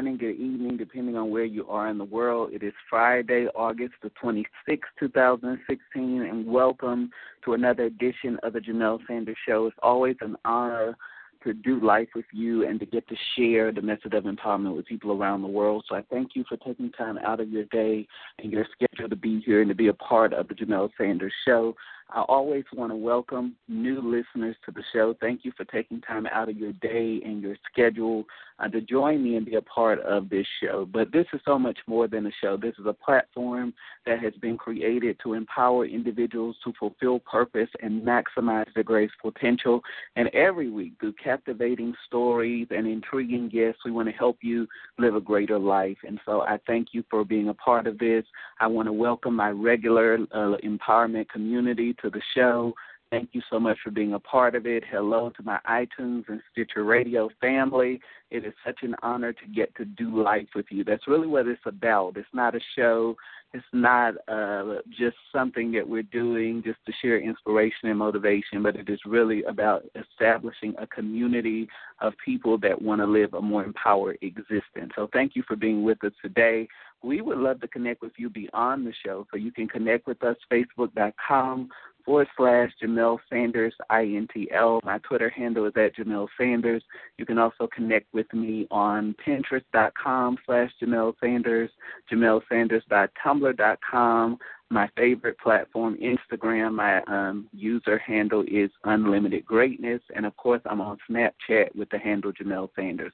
Morning, 0.00 0.16
good 0.16 0.40
evening, 0.40 0.78
depending 0.78 1.14
on 1.18 1.28
where 1.28 1.44
you 1.44 1.68
are 1.68 1.88
in 1.88 1.98
the 1.98 2.04
world. 2.06 2.54
It 2.54 2.62
is 2.62 2.72
Friday, 2.88 3.48
August 3.54 3.92
the 4.02 4.10
26th, 4.24 4.78
2016, 4.98 6.22
and 6.22 6.46
welcome 6.46 7.10
to 7.44 7.52
another 7.52 7.82
edition 7.82 8.38
of 8.42 8.54
the 8.54 8.60
Jamelle 8.60 9.00
Sanders 9.06 9.36
Show. 9.46 9.66
It's 9.66 9.76
always 9.82 10.16
an 10.22 10.36
honor 10.46 10.96
to 11.44 11.52
do 11.52 11.84
life 11.84 12.08
with 12.14 12.24
you 12.32 12.66
and 12.66 12.80
to 12.80 12.86
get 12.86 13.06
to 13.08 13.14
share 13.36 13.72
the 13.72 13.82
message 13.82 14.14
of 14.14 14.24
empowerment 14.24 14.74
with 14.74 14.86
people 14.86 15.12
around 15.12 15.42
the 15.42 15.48
world. 15.48 15.84
So 15.86 15.96
I 15.96 16.02
thank 16.10 16.30
you 16.34 16.44
for 16.48 16.56
taking 16.56 16.90
time 16.92 17.18
out 17.18 17.40
of 17.40 17.50
your 17.50 17.64
day 17.64 18.06
and 18.38 18.50
your 18.50 18.66
schedule 18.72 19.10
to 19.10 19.16
be 19.16 19.42
here 19.44 19.60
and 19.60 19.68
to 19.68 19.74
be 19.74 19.88
a 19.88 19.94
part 19.94 20.32
of 20.32 20.48
the 20.48 20.54
Jamelle 20.54 20.88
Sanders 20.96 21.34
Show. 21.46 21.74
I 22.12 22.22
always 22.22 22.64
want 22.74 22.90
to 22.90 22.96
welcome 22.96 23.54
new 23.68 24.00
listeners 24.00 24.56
to 24.66 24.72
the 24.72 24.82
show. 24.92 25.14
Thank 25.20 25.44
you 25.44 25.52
for 25.56 25.64
taking 25.64 26.00
time 26.00 26.26
out 26.26 26.48
of 26.48 26.56
your 26.56 26.72
day 26.72 27.20
and 27.24 27.40
your 27.40 27.56
schedule 27.70 28.24
uh, 28.60 28.68
to 28.68 28.80
join 28.80 29.22
me 29.22 29.36
and 29.36 29.46
be 29.46 29.56
a 29.56 29.62
part 29.62 30.00
of 30.00 30.28
this 30.28 30.46
show. 30.62 30.86
But 30.92 31.12
this 31.12 31.26
is 31.32 31.40
so 31.44 31.58
much 31.58 31.78
more 31.86 32.08
than 32.08 32.26
a 32.26 32.30
show. 32.40 32.56
This 32.56 32.74
is 32.78 32.86
a 32.86 32.92
platform 32.92 33.72
that 34.06 34.20
has 34.20 34.34
been 34.34 34.56
created 34.56 35.18
to 35.22 35.34
empower 35.34 35.86
individuals 35.86 36.56
to 36.64 36.72
fulfill 36.78 37.20
purpose 37.20 37.68
and 37.82 38.02
maximize 38.02 38.72
their 38.74 38.84
greatest 38.84 39.18
potential. 39.20 39.80
And 40.16 40.28
every 40.28 40.70
week, 40.70 40.94
through 41.00 41.14
captivating 41.22 41.94
stories 42.06 42.68
and 42.70 42.86
intriguing 42.86 43.48
guests, 43.48 43.80
we 43.84 43.90
want 43.90 44.08
to 44.08 44.14
help 44.14 44.38
you 44.42 44.66
live 44.98 45.14
a 45.14 45.20
greater 45.20 45.58
life. 45.58 45.98
And 46.06 46.20
so 46.24 46.42
I 46.42 46.58
thank 46.66 46.88
you 46.92 47.02
for 47.10 47.24
being 47.24 47.48
a 47.48 47.54
part 47.54 47.86
of 47.86 47.98
this. 47.98 48.24
I 48.60 48.66
want 48.66 48.86
to 48.86 48.92
welcome 48.92 49.34
my 49.34 49.50
regular 49.50 50.18
uh, 50.32 50.56
empowerment 50.64 51.28
community 51.28 51.94
to 52.02 52.10
the 52.10 52.20
show. 52.34 52.74
Thank 53.10 53.30
you 53.32 53.42
so 53.50 53.58
much 53.58 53.76
for 53.82 53.90
being 53.90 54.12
a 54.12 54.20
part 54.20 54.54
of 54.54 54.66
it. 54.66 54.84
Hello 54.88 55.30
to 55.30 55.42
my 55.42 55.58
iTunes 55.68 56.28
and 56.28 56.40
Stitcher 56.52 56.84
Radio 56.84 57.28
family. 57.40 58.00
It 58.30 58.44
is 58.44 58.52
such 58.64 58.78
an 58.82 58.94
honor 59.02 59.32
to 59.32 59.46
get 59.52 59.74
to 59.76 59.84
do 59.84 60.22
life 60.22 60.46
with 60.54 60.66
you. 60.70 60.84
That's 60.84 61.08
really 61.08 61.26
what 61.26 61.48
it's 61.48 61.60
about. 61.66 62.16
It's 62.16 62.28
not 62.32 62.54
a 62.54 62.60
show. 62.76 63.16
It's 63.52 63.64
not 63.72 64.14
uh, 64.28 64.76
just 64.96 65.16
something 65.32 65.72
that 65.72 65.88
we're 65.88 66.04
doing 66.04 66.62
just 66.64 66.78
to 66.86 66.92
share 67.02 67.20
inspiration 67.20 67.88
and 67.88 67.98
motivation, 67.98 68.62
but 68.62 68.76
it 68.76 68.88
is 68.88 69.00
really 69.04 69.42
about 69.42 69.82
establishing 69.96 70.74
a 70.78 70.86
community 70.86 71.68
of 72.00 72.12
people 72.24 72.58
that 72.58 72.80
want 72.80 73.00
to 73.00 73.06
live 73.06 73.34
a 73.34 73.42
more 73.42 73.64
empowered 73.64 74.18
existence. 74.22 74.92
So 74.94 75.08
thank 75.12 75.34
you 75.34 75.42
for 75.48 75.56
being 75.56 75.82
with 75.82 76.04
us 76.04 76.12
today. 76.22 76.68
We 77.02 77.22
would 77.22 77.38
love 77.38 77.60
to 77.62 77.68
connect 77.68 78.02
with 78.02 78.12
you 78.18 78.30
beyond 78.30 78.86
the 78.86 78.92
show, 79.04 79.26
so 79.32 79.36
you 79.36 79.50
can 79.50 79.66
connect 79.66 80.06
with 80.06 80.22
us 80.22 80.36
facebook.com 80.52 81.70
forward 82.10 82.26
slash 82.36 82.72
Jamelle 82.82 83.20
Sanders, 83.30 83.72
INTL. 83.88 84.82
My 84.82 84.98
Twitter 84.98 85.30
handle 85.30 85.66
is 85.66 85.72
at 85.76 85.94
Jamelle 85.94 86.26
Sanders. 86.36 86.82
You 87.18 87.24
can 87.24 87.38
also 87.38 87.68
connect 87.72 88.12
with 88.12 88.26
me 88.34 88.66
on 88.72 89.14
Pinterest.com 89.24 90.38
slash 90.44 90.72
Jamelle 90.82 91.14
Sanders, 91.20 91.70
JamelleSanders.tumblr.com. 92.12 94.38
My 94.72 94.88
favorite 94.96 95.36
platform, 95.38 95.96
Instagram, 96.02 96.74
my 96.74 97.00
um, 97.02 97.46
user 97.52 97.98
handle 97.98 98.42
is 98.48 98.70
Unlimited 98.82 99.46
Greatness. 99.46 100.02
And 100.16 100.26
of 100.26 100.36
course, 100.36 100.62
I'm 100.68 100.80
on 100.80 100.98
Snapchat 101.08 101.76
with 101.76 101.90
the 101.90 101.98
handle 101.98 102.32
Jamelle 102.32 102.70
Sanders. 102.74 103.12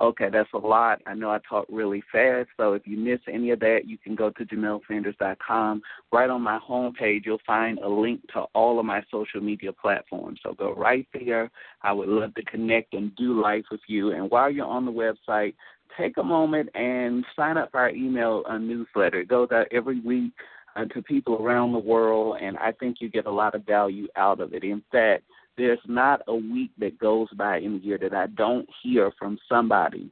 Okay, 0.00 0.28
that's 0.30 0.48
a 0.54 0.58
lot. 0.58 1.02
I 1.06 1.14
know 1.14 1.30
I 1.30 1.40
talk 1.48 1.66
really 1.68 2.02
fast, 2.12 2.48
so 2.56 2.74
if 2.74 2.86
you 2.86 2.96
miss 2.96 3.18
any 3.26 3.50
of 3.50 3.58
that, 3.60 3.80
you 3.84 3.98
can 3.98 4.14
go 4.14 4.30
to 4.30 4.44
JamelleSanders.com. 4.44 5.82
Right 6.12 6.30
on 6.30 6.42
my 6.42 6.58
homepage, 6.58 7.26
you'll 7.26 7.40
find 7.44 7.78
a 7.80 7.88
link 7.88 8.20
to 8.34 8.42
all 8.54 8.78
of 8.78 8.86
my 8.86 9.02
social 9.10 9.40
media 9.40 9.72
platforms. 9.72 10.38
So 10.44 10.52
go 10.52 10.72
right 10.72 11.06
there. 11.12 11.50
I 11.82 11.92
would 11.92 12.08
love 12.08 12.34
to 12.36 12.44
connect 12.44 12.94
and 12.94 13.14
do 13.16 13.40
life 13.40 13.64
with 13.72 13.80
you. 13.88 14.12
And 14.12 14.30
while 14.30 14.50
you're 14.50 14.66
on 14.66 14.84
the 14.84 14.92
website, 14.92 15.54
take 15.98 16.16
a 16.16 16.22
moment 16.22 16.68
and 16.76 17.24
sign 17.34 17.56
up 17.56 17.72
for 17.72 17.80
our 17.80 17.90
email 17.90 18.44
uh, 18.48 18.58
newsletter. 18.58 19.20
It 19.20 19.28
goes 19.28 19.48
out 19.50 19.66
every 19.72 20.00
week 20.00 20.32
uh, 20.76 20.84
to 20.94 21.02
people 21.02 21.42
around 21.42 21.72
the 21.72 21.78
world, 21.78 22.36
and 22.40 22.56
I 22.58 22.70
think 22.72 22.98
you 23.00 23.08
get 23.08 23.26
a 23.26 23.30
lot 23.32 23.56
of 23.56 23.66
value 23.66 24.06
out 24.14 24.40
of 24.40 24.52
it. 24.52 24.62
In 24.62 24.82
fact, 24.92 25.24
there's 25.58 25.78
not 25.86 26.22
a 26.28 26.34
week 26.34 26.70
that 26.78 26.98
goes 26.98 27.28
by 27.36 27.58
in 27.58 27.74
the 27.74 27.84
year 27.84 27.98
that 27.98 28.14
I 28.14 28.28
don't 28.28 28.66
hear 28.82 29.12
from 29.18 29.38
somebody 29.48 30.10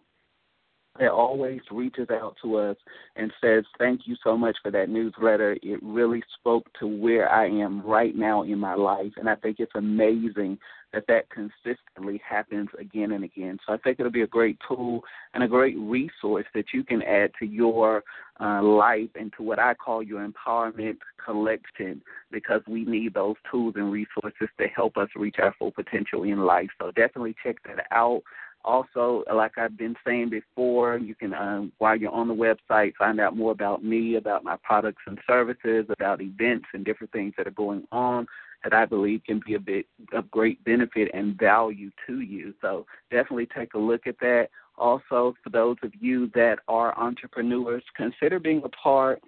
that 0.98 1.10
always 1.10 1.60
reaches 1.70 2.08
out 2.10 2.36
to 2.42 2.56
us 2.56 2.76
and 3.16 3.32
says, 3.40 3.64
Thank 3.78 4.02
you 4.06 4.16
so 4.22 4.36
much 4.36 4.56
for 4.62 4.70
that 4.70 4.88
newsletter. 4.88 5.56
It 5.62 5.80
really 5.82 6.22
spoke 6.38 6.66
to 6.80 6.86
where 6.86 7.30
I 7.30 7.46
am 7.46 7.82
right 7.82 8.14
now 8.14 8.42
in 8.42 8.58
my 8.58 8.74
life. 8.74 9.12
And 9.16 9.28
I 9.28 9.34
think 9.36 9.56
it's 9.58 9.72
amazing 9.74 10.58
that 10.92 11.06
that 11.08 11.28
consistently 11.30 12.20
happens 12.26 12.68
again 12.78 13.12
and 13.12 13.24
again. 13.24 13.58
So 13.66 13.74
I 13.74 13.76
think 13.78 14.00
it'll 14.00 14.12
be 14.12 14.22
a 14.22 14.26
great 14.26 14.58
tool 14.66 15.02
and 15.34 15.42
a 15.42 15.48
great 15.48 15.76
resource 15.78 16.46
that 16.54 16.66
you 16.72 16.84
can 16.84 17.02
add 17.02 17.32
to 17.38 17.46
your 17.46 18.02
uh, 18.40 18.62
life 18.62 19.10
and 19.14 19.32
to 19.36 19.42
what 19.42 19.58
I 19.58 19.74
call 19.74 20.02
your 20.02 20.26
empowerment 20.26 20.96
collection 21.22 22.00
because 22.30 22.62
we 22.66 22.84
need 22.84 23.14
those 23.14 23.36
tools 23.50 23.74
and 23.76 23.92
resources 23.92 24.48
to 24.58 24.68
help 24.68 24.96
us 24.96 25.08
reach 25.16 25.36
our 25.38 25.54
full 25.58 25.72
potential 25.72 26.22
in 26.22 26.40
life. 26.40 26.68
So 26.80 26.92
definitely 26.92 27.34
check 27.42 27.56
that 27.64 27.86
out. 27.90 28.22
Also, 28.66 29.22
like 29.32 29.56
I've 29.56 29.78
been 29.78 29.94
saying 30.04 30.30
before, 30.30 30.98
you 30.98 31.14
can, 31.14 31.32
um, 31.32 31.72
while 31.78 31.96
you're 31.96 32.10
on 32.10 32.26
the 32.26 32.34
website, 32.34 32.94
find 32.96 33.20
out 33.20 33.36
more 33.36 33.52
about 33.52 33.84
me, 33.84 34.16
about 34.16 34.42
my 34.42 34.56
products 34.64 35.02
and 35.06 35.18
services, 35.26 35.86
about 35.88 36.20
events 36.20 36.66
and 36.74 36.84
different 36.84 37.12
things 37.12 37.32
that 37.36 37.46
are 37.46 37.52
going 37.52 37.86
on 37.92 38.26
that 38.64 38.74
I 38.74 38.84
believe 38.84 39.22
can 39.24 39.40
be 39.46 39.54
a 39.54 39.60
bit 39.60 39.86
of 40.12 40.28
great 40.32 40.62
benefit 40.64 41.10
and 41.14 41.38
value 41.38 41.90
to 42.08 42.20
you. 42.20 42.52
So 42.60 42.86
definitely 43.12 43.46
take 43.56 43.74
a 43.74 43.78
look 43.78 44.08
at 44.08 44.18
that. 44.20 44.48
Also, 44.76 45.34
for 45.44 45.50
those 45.50 45.76
of 45.84 45.92
you 46.00 46.28
that 46.34 46.58
are 46.66 46.98
entrepreneurs, 46.98 47.84
consider 47.96 48.40
being 48.40 48.62
a 48.64 48.68
part 48.70 49.22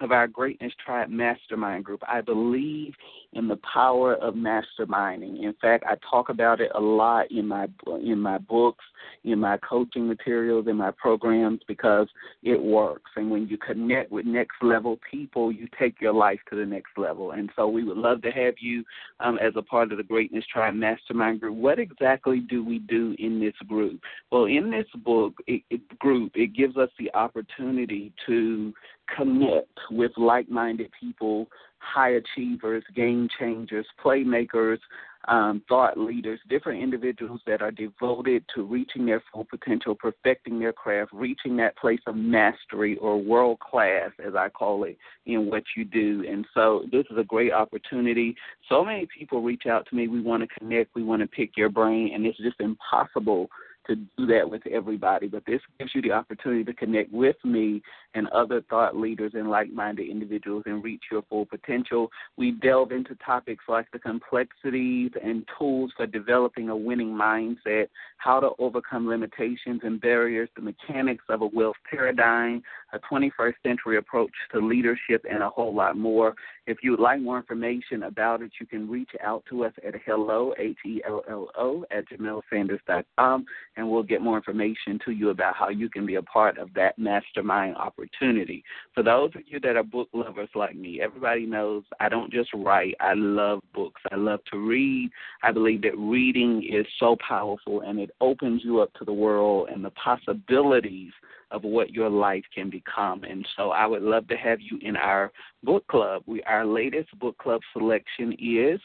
of 0.00 0.12
our 0.12 0.26
Greatness 0.26 0.72
Tribe 0.84 1.10
Mastermind 1.10 1.84
Group. 1.84 2.02
I 2.06 2.20
believe 2.20 2.94
in 3.34 3.46
the 3.46 3.58
power 3.72 4.14
of 4.16 4.34
masterminding. 4.34 5.42
In 5.42 5.54
fact, 5.60 5.84
I 5.86 5.96
talk 6.10 6.28
about 6.30 6.60
it 6.60 6.70
a 6.74 6.80
lot 6.80 7.30
in 7.30 7.46
my 7.46 7.68
in 8.02 8.18
my 8.18 8.38
books, 8.38 8.84
in 9.24 9.38
my 9.38 9.58
coaching 9.58 10.08
materials, 10.08 10.66
in 10.66 10.76
my 10.76 10.90
programs 10.92 11.60
because 11.68 12.08
it 12.42 12.60
works. 12.60 13.10
And 13.16 13.30
when 13.30 13.46
you 13.46 13.58
connect 13.58 14.10
with 14.10 14.24
next 14.24 14.56
level 14.62 14.98
people, 15.10 15.52
you 15.52 15.68
take 15.78 16.00
your 16.00 16.14
life 16.14 16.40
to 16.50 16.56
the 16.56 16.64
next 16.64 16.96
level. 16.96 17.32
And 17.32 17.50
so 17.54 17.68
we 17.68 17.84
would 17.84 17.98
love 17.98 18.22
to 18.22 18.30
have 18.30 18.54
you 18.60 18.82
um, 19.20 19.38
as 19.38 19.52
a 19.56 19.62
part 19.62 19.92
of 19.92 19.98
the 19.98 20.04
Greatness 20.04 20.44
Tribe 20.50 20.74
Mastermind 20.74 21.40
Group. 21.40 21.56
What 21.56 21.78
exactly 21.78 22.40
do 22.40 22.64
we 22.64 22.78
do 22.78 23.14
in 23.18 23.38
this 23.40 23.54
group? 23.66 24.00
Well, 24.32 24.46
in 24.46 24.70
this 24.70 24.86
book 25.04 25.34
it, 25.46 25.62
it, 25.70 25.98
group, 25.98 26.32
it 26.34 26.54
gives 26.54 26.76
us 26.76 26.90
the 26.98 27.12
opportunity 27.14 28.12
to 28.26 28.72
connect 29.16 29.78
with 29.90 30.12
like 30.16 30.48
minded 30.48 30.90
people, 30.98 31.48
high 31.80 32.10
achievers, 32.16 32.84
game 32.94 33.28
changers, 33.38 33.86
playmakers, 34.04 34.78
um, 35.26 35.62
thought 35.68 35.98
leaders, 35.98 36.40
different 36.48 36.82
individuals 36.82 37.40
that 37.46 37.60
are 37.60 37.70
devoted 37.70 38.44
to 38.54 38.62
reaching 38.62 39.04
their 39.04 39.22
full 39.32 39.44
potential, 39.44 39.94
perfecting 39.94 40.58
their 40.58 40.72
craft, 40.72 41.12
reaching 41.12 41.56
that 41.56 41.76
place 41.76 42.00
of 42.06 42.16
mastery 42.16 42.96
or 42.98 43.20
world 43.20 43.58
class, 43.58 44.10
as 44.24 44.34
I 44.34 44.48
call 44.48 44.84
it, 44.84 44.96
in 45.26 45.50
what 45.50 45.64
you 45.76 45.84
do. 45.84 46.24
And 46.28 46.46
so 46.54 46.84
this 46.90 47.04
is 47.10 47.18
a 47.18 47.24
great 47.24 47.52
opportunity. 47.52 48.36
So 48.68 48.84
many 48.84 49.06
people 49.16 49.42
reach 49.42 49.66
out 49.66 49.86
to 49.90 49.96
me. 49.96 50.08
We 50.08 50.20
want 50.20 50.42
to 50.42 50.58
connect. 50.58 50.94
We 50.94 51.02
want 51.02 51.20
to 51.20 51.28
pick 51.28 51.56
your 51.56 51.68
brain, 51.68 52.12
and 52.14 52.24
it's 52.24 52.38
just 52.38 52.60
impossible 52.60 53.50
to 53.88 53.96
do 53.96 54.26
that 54.26 54.48
with 54.48 54.66
everybody, 54.66 55.28
but 55.28 55.44
this 55.46 55.60
gives 55.78 55.94
you 55.94 56.02
the 56.02 56.12
opportunity 56.12 56.64
to 56.64 56.72
connect 56.72 57.12
with 57.12 57.36
me 57.44 57.82
and 58.14 58.28
other 58.28 58.62
thought 58.68 58.96
leaders 58.96 59.32
and 59.34 59.50
like 59.50 59.72
minded 59.72 60.08
individuals 60.08 60.64
and 60.66 60.84
reach 60.84 61.02
your 61.10 61.22
full 61.22 61.46
potential. 61.46 62.10
We 62.36 62.52
delve 62.52 62.92
into 62.92 63.14
topics 63.16 63.64
like 63.68 63.90
the 63.92 63.98
complexities 63.98 65.10
and 65.22 65.44
tools 65.58 65.92
for 65.96 66.06
developing 66.06 66.68
a 66.68 66.76
winning 66.76 67.12
mindset, 67.12 67.88
how 68.18 68.40
to 68.40 68.50
overcome 68.58 69.08
limitations 69.08 69.80
and 69.82 70.00
barriers, 70.00 70.48
the 70.56 70.62
mechanics 70.62 71.24
of 71.28 71.42
a 71.42 71.46
wealth 71.46 71.76
paradigm, 71.90 72.62
a 72.92 72.98
21st 73.00 73.54
century 73.62 73.98
approach 73.98 74.32
to 74.52 74.60
leadership, 74.60 75.24
and 75.28 75.42
a 75.42 75.48
whole 75.48 75.74
lot 75.74 75.96
more. 75.96 76.34
If 76.66 76.78
you 76.82 76.92
would 76.92 77.00
like 77.00 77.20
more 77.20 77.38
information 77.38 78.04
about 78.04 78.42
it, 78.42 78.52
you 78.60 78.66
can 78.66 78.88
reach 78.88 79.10
out 79.22 79.44
to 79.50 79.64
us 79.64 79.72
at 79.86 79.94
hello, 80.04 80.54
H-E-L-L-O, 80.58 81.84
at 81.90 82.04
jamellesanders.com, 82.08 83.44
and 83.76 83.90
we'll 83.90 84.02
get 84.02 84.22
more 84.22 84.36
information 84.36 84.98
to 85.04 85.12
you 85.12 85.30
about 85.30 85.56
how 85.56 85.68
you 85.68 85.88
can 85.88 86.06
be 86.06 86.16
a 86.16 86.22
part 86.22 86.58
of 86.58 86.72
that 86.74 86.98
mastermind 86.98 87.76
opportunity. 87.76 88.62
For 88.94 89.02
those 89.02 89.30
of 89.34 89.42
you 89.46 89.60
that 89.60 89.76
are 89.76 89.82
book 89.82 90.08
lovers 90.12 90.50
like 90.54 90.76
me, 90.76 91.00
everybody 91.00 91.46
knows 91.46 91.84
I 92.00 92.08
don't 92.08 92.32
just 92.32 92.50
write, 92.54 92.94
I 93.00 93.14
love 93.14 93.60
books. 93.74 94.00
I 94.10 94.16
love 94.16 94.40
to 94.50 94.58
read. 94.58 95.10
I 95.42 95.52
believe 95.52 95.82
that 95.82 95.96
reading 95.96 96.68
is 96.70 96.86
so 96.98 97.16
powerful 97.26 97.82
and 97.82 97.98
it 97.98 98.10
opens 98.20 98.62
you 98.64 98.80
up 98.80 98.92
to 98.94 99.04
the 99.04 99.12
world 99.12 99.68
and 99.70 99.84
the 99.84 99.90
possibilities– 99.90 101.12
of 101.50 101.64
what 101.64 101.90
your 101.90 102.10
life 102.10 102.44
can 102.54 102.70
become. 102.70 103.24
And 103.24 103.46
so 103.56 103.70
I 103.70 103.86
would 103.86 104.02
love 104.02 104.28
to 104.28 104.36
have 104.36 104.60
you 104.60 104.78
in 104.82 104.96
our 104.96 105.32
book 105.62 105.86
club. 105.88 106.22
We 106.26 106.42
our 106.44 106.66
latest 106.66 107.16
book 107.18 107.36
club 107.38 107.60
selection 107.72 108.34
is 108.38 108.80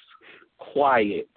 Quiet 0.57 1.27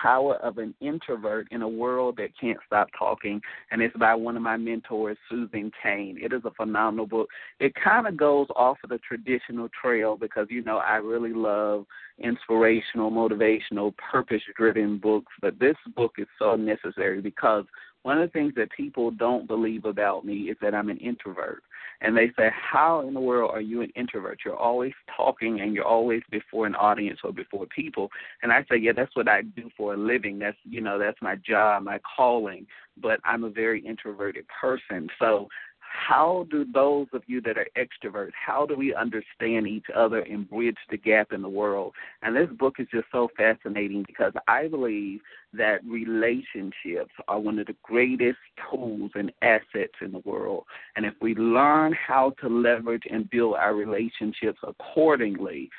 Power 0.00 0.36
of 0.36 0.58
an 0.58 0.74
Introvert 0.80 1.48
in 1.50 1.62
a 1.62 1.68
World 1.68 2.16
That 2.16 2.30
Can't 2.40 2.58
Stop 2.66 2.88
Talking, 2.98 3.40
and 3.70 3.82
it's 3.82 3.96
by 3.96 4.14
one 4.14 4.36
of 4.36 4.42
my 4.42 4.56
mentors, 4.56 5.18
Susan 5.28 5.70
Cain. 5.82 6.18
It 6.20 6.32
is 6.32 6.42
a 6.44 6.50
phenomenal 6.52 7.06
book. 7.06 7.28
It 7.58 7.72
kind 7.74 8.06
of 8.06 8.16
goes 8.16 8.46
off 8.56 8.78
of 8.82 8.90
the 8.90 8.98
traditional 8.98 9.68
trail 9.80 10.16
because, 10.16 10.46
you 10.48 10.62
know, 10.62 10.78
I 10.78 10.96
really 10.96 11.34
love 11.34 11.84
inspirational, 12.18 13.10
motivational, 13.10 13.92
purpose 13.96 14.42
driven 14.56 14.98
books, 14.98 15.32
but 15.42 15.58
this 15.58 15.76
book 15.96 16.12
is 16.18 16.28
so 16.38 16.56
necessary 16.56 17.20
because 17.20 17.64
one 18.02 18.18
of 18.18 18.26
the 18.26 18.32
things 18.32 18.54
that 18.56 18.70
people 18.70 19.10
don't 19.10 19.46
believe 19.46 19.84
about 19.84 20.24
me 20.24 20.50
is 20.50 20.56
that 20.62 20.74
I'm 20.74 20.88
an 20.88 20.96
introvert. 20.98 21.62
And 22.02 22.16
they 22.16 22.30
say, 22.36 22.50
How 22.54 23.06
in 23.06 23.12
the 23.12 23.20
world 23.20 23.50
are 23.52 23.60
you 23.60 23.82
an 23.82 23.90
introvert? 23.94 24.40
You're 24.44 24.56
always 24.56 24.92
talking 25.14 25.60
and 25.60 25.74
you're 25.74 25.84
always 25.84 26.22
before 26.30 26.66
an 26.66 26.74
audience 26.76 27.20
or 27.22 27.32
before 27.32 27.66
people. 27.66 28.10
And 28.42 28.52
I 28.52 28.64
say, 28.70 28.78
Yeah, 28.78 28.92
that's 28.96 29.14
what 29.14 29.28
I 29.28 29.42
do 29.42 29.70
for 29.76 29.94
a 29.94 29.96
living. 29.98 30.38
That's 30.38 30.56
you 30.64 30.80
know, 30.80 30.98
that's 30.98 31.20
my 31.20 31.36
job, 31.36 31.82
my 31.82 32.00
calling. 32.16 32.66
But 33.00 33.20
I'm 33.24 33.44
a 33.44 33.50
very 33.50 33.84
introverted 33.84 34.46
person. 34.60 35.08
So 35.18 35.48
how 35.90 36.46
do 36.50 36.64
those 36.72 37.08
of 37.12 37.22
you 37.26 37.40
that 37.40 37.58
are 37.58 37.66
extroverts, 37.76 38.30
how 38.34 38.64
do 38.64 38.76
we 38.76 38.94
understand 38.94 39.66
each 39.66 39.86
other 39.94 40.20
and 40.20 40.48
bridge 40.48 40.76
the 40.88 40.96
gap 40.96 41.32
in 41.32 41.42
the 41.42 41.48
world? 41.48 41.94
And 42.22 42.36
this 42.36 42.48
book 42.58 42.76
is 42.78 42.86
just 42.92 43.06
so 43.10 43.28
fascinating 43.36 44.04
because 44.06 44.32
I 44.46 44.68
believe 44.68 45.20
that 45.52 45.84
relationships 45.84 47.12
are 47.26 47.40
one 47.40 47.58
of 47.58 47.66
the 47.66 47.76
greatest 47.82 48.38
tools 48.70 49.10
and 49.16 49.32
assets 49.42 49.94
in 50.00 50.12
the 50.12 50.22
world. 50.24 50.64
And 50.94 51.04
if 51.04 51.14
we 51.20 51.34
learn 51.34 51.92
how 51.92 52.34
to 52.40 52.48
leverage 52.48 53.04
and 53.10 53.28
build 53.28 53.56
our 53.56 53.74
relationships 53.74 54.60
accordingly, 54.62 55.70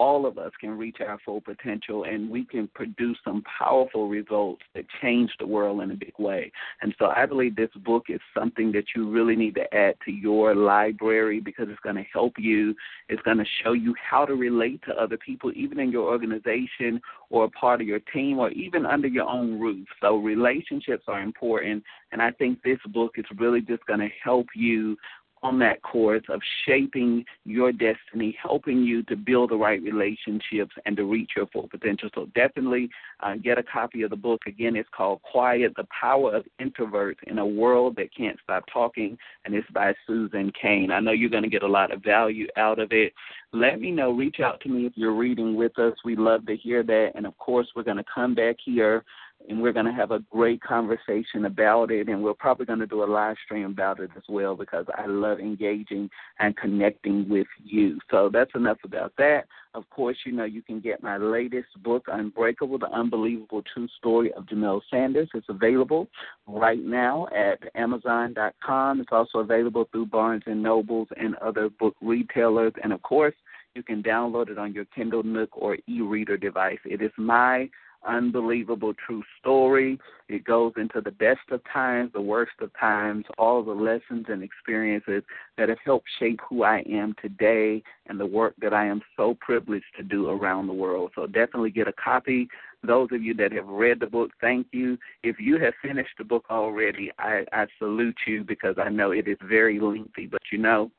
all 0.00 0.24
of 0.24 0.38
us 0.38 0.50
can 0.58 0.78
reach 0.78 0.96
our 1.06 1.18
full 1.26 1.42
potential 1.42 2.04
and 2.04 2.30
we 2.30 2.42
can 2.42 2.66
produce 2.68 3.18
some 3.22 3.44
powerful 3.58 4.08
results 4.08 4.62
that 4.74 4.86
change 5.02 5.30
the 5.38 5.46
world 5.46 5.82
in 5.82 5.90
a 5.90 5.94
big 5.94 6.14
way. 6.18 6.50
And 6.80 6.94
so 6.98 7.12
I 7.14 7.26
believe 7.26 7.54
this 7.54 7.68
book 7.84 8.04
is 8.08 8.18
something 8.34 8.72
that 8.72 8.84
you 8.96 9.10
really 9.10 9.36
need 9.36 9.54
to 9.56 9.74
add 9.74 9.96
to 10.06 10.10
your 10.10 10.54
library 10.54 11.38
because 11.40 11.68
it's 11.68 11.80
going 11.80 11.96
to 11.96 12.06
help 12.14 12.32
you. 12.38 12.74
It's 13.10 13.20
going 13.24 13.36
to 13.36 13.44
show 13.62 13.74
you 13.74 13.94
how 14.00 14.24
to 14.24 14.34
relate 14.36 14.80
to 14.88 14.94
other 14.94 15.18
people, 15.18 15.52
even 15.54 15.78
in 15.78 15.92
your 15.92 16.08
organization 16.08 17.02
or 17.28 17.44
a 17.44 17.50
part 17.50 17.82
of 17.82 17.86
your 17.86 18.00
team 18.00 18.38
or 18.38 18.48
even 18.52 18.86
under 18.86 19.06
your 19.06 19.28
own 19.28 19.60
roof. 19.60 19.86
So 20.00 20.16
relationships 20.16 21.04
are 21.08 21.20
important. 21.20 21.84
And 22.12 22.22
I 22.22 22.30
think 22.30 22.62
this 22.62 22.78
book 22.88 23.16
is 23.16 23.26
really 23.38 23.60
just 23.60 23.84
going 23.84 24.00
to 24.00 24.08
help 24.24 24.46
you 24.54 24.96
on 25.42 25.58
that 25.58 25.80
course 25.82 26.22
of 26.28 26.40
shaping 26.66 27.24
your 27.44 27.72
destiny, 27.72 28.36
helping 28.40 28.82
you 28.82 29.02
to 29.04 29.16
build 29.16 29.50
the 29.50 29.56
right 29.56 29.82
relationships 29.82 30.74
and 30.84 30.96
to 30.96 31.04
reach 31.04 31.30
your 31.36 31.46
full 31.46 31.68
potential. 31.68 32.10
So 32.14 32.26
definitely 32.34 32.90
uh, 33.20 33.36
get 33.36 33.58
a 33.58 33.62
copy 33.62 34.02
of 34.02 34.10
the 34.10 34.16
book. 34.16 34.42
Again, 34.46 34.76
it's 34.76 34.88
called 34.94 35.22
Quiet, 35.22 35.72
The 35.76 35.86
Power 35.98 36.34
of 36.34 36.44
Introverts 36.60 37.22
in 37.26 37.38
a 37.38 37.46
World 37.46 37.96
That 37.96 38.14
Can't 38.14 38.38
Stop 38.42 38.64
Talking, 38.72 39.16
and 39.44 39.54
it's 39.54 39.70
by 39.70 39.94
Susan 40.06 40.52
Cain. 40.60 40.90
I 40.90 41.00
know 41.00 41.12
you're 41.12 41.30
going 41.30 41.42
to 41.42 41.48
get 41.48 41.62
a 41.62 41.68
lot 41.68 41.92
of 41.92 42.02
value 42.02 42.46
out 42.56 42.78
of 42.78 42.92
it. 42.92 43.12
Let 43.52 43.80
me 43.80 43.90
know. 43.90 44.12
Reach 44.12 44.40
out 44.40 44.60
to 44.60 44.68
me 44.68 44.86
if 44.86 44.92
you're 44.94 45.14
reading 45.14 45.56
with 45.56 45.78
us. 45.78 45.94
We 46.04 46.16
love 46.16 46.46
to 46.46 46.56
hear 46.56 46.82
that. 46.82 47.12
And 47.14 47.26
of 47.26 47.36
course, 47.38 47.66
we're 47.74 47.82
going 47.82 47.96
to 47.96 48.04
come 48.14 48.34
back 48.34 48.56
here 48.64 49.04
and 49.48 49.60
we're 49.60 49.72
going 49.72 49.86
to 49.86 49.92
have 49.92 50.10
a 50.10 50.20
great 50.30 50.60
conversation 50.62 51.44
about 51.44 51.90
it 51.90 52.08
and 52.08 52.22
we're 52.22 52.34
probably 52.34 52.66
going 52.66 52.78
to 52.78 52.86
do 52.86 53.02
a 53.02 53.06
live 53.06 53.36
stream 53.44 53.66
about 53.66 54.00
it 54.00 54.10
as 54.16 54.22
well 54.28 54.54
because 54.54 54.86
I 54.96 55.06
love 55.06 55.40
engaging 55.40 56.10
and 56.38 56.56
connecting 56.56 57.28
with 57.28 57.46
you. 57.64 57.98
So 58.10 58.30
that's 58.32 58.54
enough 58.54 58.78
about 58.84 59.12
that. 59.18 59.46
Of 59.74 59.88
course, 59.90 60.16
you 60.26 60.32
know 60.32 60.44
you 60.44 60.62
can 60.62 60.80
get 60.80 61.02
my 61.02 61.16
latest 61.16 61.68
book, 61.82 62.06
Unbreakable: 62.08 62.78
The 62.78 62.90
Unbelievable 62.90 63.62
True 63.72 63.86
Story 63.98 64.32
of 64.32 64.46
Jamelle 64.46 64.80
Sanders. 64.90 65.28
It's 65.32 65.48
available 65.48 66.08
right 66.48 66.82
now 66.82 67.28
at 67.28 67.60
Amazon.com. 67.76 69.00
It's 69.00 69.12
also 69.12 69.38
available 69.38 69.88
through 69.92 70.06
Barnes 70.06 70.42
and 70.46 70.60
Nobles 70.60 71.06
and 71.16 71.36
other 71.36 71.68
book 71.68 71.94
retailers, 72.00 72.72
and 72.82 72.92
of 72.92 73.00
course, 73.02 73.34
you 73.76 73.84
can 73.84 74.02
download 74.02 74.50
it 74.50 74.58
on 74.58 74.72
your 74.72 74.86
Kindle 74.86 75.22
Nook 75.22 75.50
or 75.52 75.78
e-reader 75.86 76.36
device. 76.36 76.80
It 76.84 77.00
is 77.00 77.12
my 77.16 77.70
unbelievable 78.06 78.94
true 78.94 79.22
story. 79.38 79.98
It 80.28 80.44
goes 80.44 80.72
into 80.76 81.00
the 81.00 81.10
best 81.10 81.40
of 81.50 81.60
times, 81.72 82.12
the 82.12 82.20
worst 82.20 82.52
of 82.60 82.70
times, 82.78 83.24
all 83.38 83.62
the 83.62 83.72
lessons 83.72 84.26
and 84.28 84.42
experiences 84.42 85.22
that 85.58 85.68
have 85.68 85.78
helped 85.84 86.08
shape 86.18 86.40
who 86.48 86.62
I 86.62 86.82
am 86.88 87.14
today 87.20 87.82
and 88.06 88.18
the 88.18 88.26
work 88.26 88.54
that 88.60 88.72
I 88.72 88.86
am 88.86 89.00
so 89.16 89.36
privileged 89.40 89.86
to 89.96 90.02
do 90.02 90.28
around 90.28 90.66
the 90.66 90.72
world. 90.72 91.12
So 91.14 91.26
definitely 91.26 91.70
get 91.70 91.88
a 91.88 91.92
copy. 91.92 92.48
Those 92.82 93.08
of 93.12 93.22
you 93.22 93.34
that 93.34 93.52
have 93.52 93.68
read 93.68 94.00
the 94.00 94.06
book, 94.06 94.30
thank 94.40 94.68
you. 94.72 94.96
If 95.22 95.38
you 95.38 95.58
have 95.58 95.74
finished 95.82 96.14
the 96.18 96.24
book 96.24 96.44
already, 96.50 97.10
I, 97.18 97.44
I 97.52 97.66
salute 97.78 98.18
you 98.26 98.44
because 98.44 98.76
I 98.78 98.88
know 98.88 99.10
it 99.10 99.28
is 99.28 99.38
very 99.42 99.78
lengthy. 99.78 100.26
But 100.26 100.42
you 100.50 100.58
know, 100.58 100.90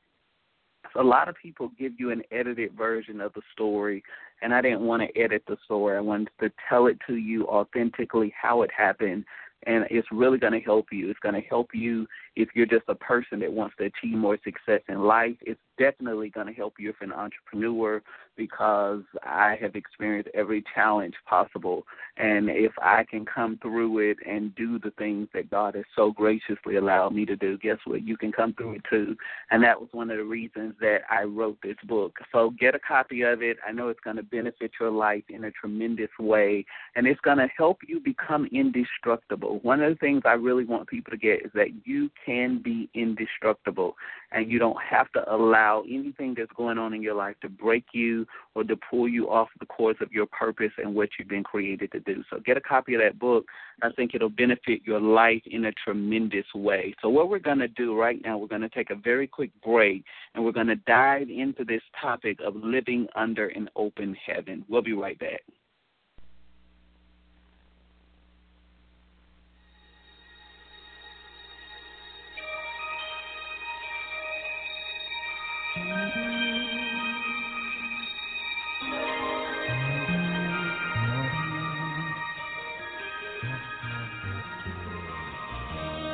a 0.95 1.04
lot 1.04 1.30
of 1.30 1.36
people 1.42 1.71
give 1.80 1.94
you 1.97 2.12
an 2.12 2.21
edited 2.31 2.74
version 2.74 3.21
of 3.21 3.33
the 3.33 3.42
story, 3.54 4.04
and 4.41 4.53
I 4.53 4.61
didn't 4.61 4.81
want 4.81 5.03
to 5.03 5.19
edit 5.19 5.43
the 5.47 5.57
story. 5.65 5.97
I 5.97 6.01
wanted 6.01 6.29
to 6.39 6.51
tell 6.69 6.88
it 6.88 6.97
to 7.07 7.15
you 7.15 7.45
authentically 7.47 8.33
how 8.39 8.61
it 8.63 8.71
happened 8.75 9.25
and 9.68 9.85
it's 9.89 10.07
really 10.11 10.37
going 10.37 10.53
to 10.53 10.59
help 10.59 10.87
you. 10.91 11.09
It's 11.09 11.19
going 11.19 11.35
to 11.35 11.47
help 11.47 11.69
you 11.73 12.07
if 12.35 12.49
you're 12.56 12.65
just 12.65 12.85
a 12.87 12.95
person 12.95 13.39
that 13.39 13.51
wants 13.51 13.75
to 13.77 13.85
achieve 13.85 14.18
more 14.18 14.37
success 14.44 14.81
in 14.87 15.01
life. 15.03 15.35
It's 15.41 15.59
definitely 15.77 16.30
going 16.30 16.47
to 16.47 16.53
help 16.53 16.75
you 16.80 16.89
if 16.89 16.95
you're 17.01 17.11
an 17.11 17.19
entrepreneur 17.19 18.01
because 18.37 19.01
I 19.23 19.57
have 19.61 19.75
experienced 19.75 20.30
every 20.33 20.63
challenge 20.73 21.13
possible. 21.27 21.83
And 22.18 22.49
if 22.49 22.71
I 22.81 23.03
can 23.03 23.25
come 23.25 23.59
through 23.61 24.11
it 24.11 24.18
and 24.27 24.56
do 24.56 24.80
the 24.80 24.91
things 24.91 25.27
that 25.33 25.49
God 25.49 25.75
has 25.75 25.83
so 25.95 26.11
graciously 26.11 26.77
allowed 26.77 27.13
me 27.13 27.25
to 27.25 27.35
do, 27.35 27.57
guess 27.57 27.77
what? 27.85 28.07
You 28.07 28.18
can 28.18 28.31
come 28.31 28.53
through 28.53 28.75
it 28.75 28.81
too. 28.89 29.15
And 29.49 29.63
that 29.63 29.80
was 29.80 29.89
one 29.91 30.09
of 30.09 30.18
the 30.18 30.23
reasons 30.23 30.75
that 30.80 30.99
I 31.09 31.23
wrote 31.23 31.57
this 31.61 31.77
book. 31.87 32.18
So 32.31 32.51
get 32.59 32.73
a 32.73 32.80
copy 32.80 33.23
of 33.23 33.41
it. 33.41 33.57
I 33.68 33.71
know 33.71 33.89
it's 33.89 33.99
going 33.99 34.15
to 34.18 34.23
benefit 34.23 34.71
your 34.80 34.91
life 34.91 35.23
in 35.30 35.44
a 35.44 35.51
tremendous 35.51 36.09
way, 36.19 36.65
and 36.95 37.06
it's 37.06 37.21
going 37.21 37.37
to 37.37 37.47
help 37.57 37.80
you 37.87 37.99
become 37.99 38.47
indestructible. 38.51 39.50
One 39.51 39.81
of 39.81 39.89
the 39.91 39.97
things 39.97 40.21
I 40.25 40.33
really 40.33 40.65
want 40.65 40.87
people 40.87 41.11
to 41.11 41.17
get 41.17 41.45
is 41.45 41.51
that 41.53 41.67
you 41.83 42.09
can 42.25 42.61
be 42.61 42.89
indestructible, 42.93 43.95
and 44.31 44.49
you 44.49 44.59
don't 44.59 44.77
have 44.81 45.11
to 45.11 45.33
allow 45.33 45.83
anything 45.89 46.35
that's 46.37 46.51
going 46.55 46.77
on 46.77 46.93
in 46.93 47.01
your 47.01 47.15
life 47.15 47.35
to 47.41 47.49
break 47.49 47.85
you 47.93 48.25
or 48.55 48.63
to 48.63 48.75
pull 48.89 49.07
you 49.07 49.29
off 49.29 49.49
the 49.59 49.65
course 49.65 49.97
of 50.01 50.11
your 50.11 50.25
purpose 50.27 50.71
and 50.77 50.95
what 50.95 51.09
you've 51.17 51.27
been 51.27 51.43
created 51.43 51.91
to 51.91 51.99
do. 51.99 52.23
So 52.29 52.39
get 52.39 52.57
a 52.57 52.61
copy 52.61 52.93
of 52.95 53.01
that 53.01 53.19
book. 53.19 53.45
I 53.81 53.91
think 53.91 54.13
it'll 54.13 54.29
benefit 54.29 54.81
your 54.85 54.99
life 54.99 55.41
in 55.45 55.65
a 55.65 55.71
tremendous 55.71 56.45
way. 56.53 56.93
So 57.01 57.09
what 57.09 57.29
we're 57.29 57.39
going 57.39 57.59
to 57.59 57.67
do 57.67 57.99
right 57.99 58.21
now, 58.23 58.37
we're 58.37 58.47
going 58.47 58.61
to 58.61 58.69
take 58.69 58.89
a 58.89 58.95
very 58.95 59.27
quick 59.27 59.51
break 59.63 60.03
and 60.33 60.43
we're 60.43 60.51
going 60.51 60.67
to 60.67 60.75
dive 60.75 61.29
into 61.29 61.63
this 61.65 61.81
topic 61.99 62.39
of 62.45 62.55
living 62.55 63.07
under 63.15 63.47
an 63.49 63.69
open 63.75 64.15
heaven. 64.25 64.63
We'll 64.69 64.81
be 64.81 64.93
right 64.93 65.17
back. 65.19 65.41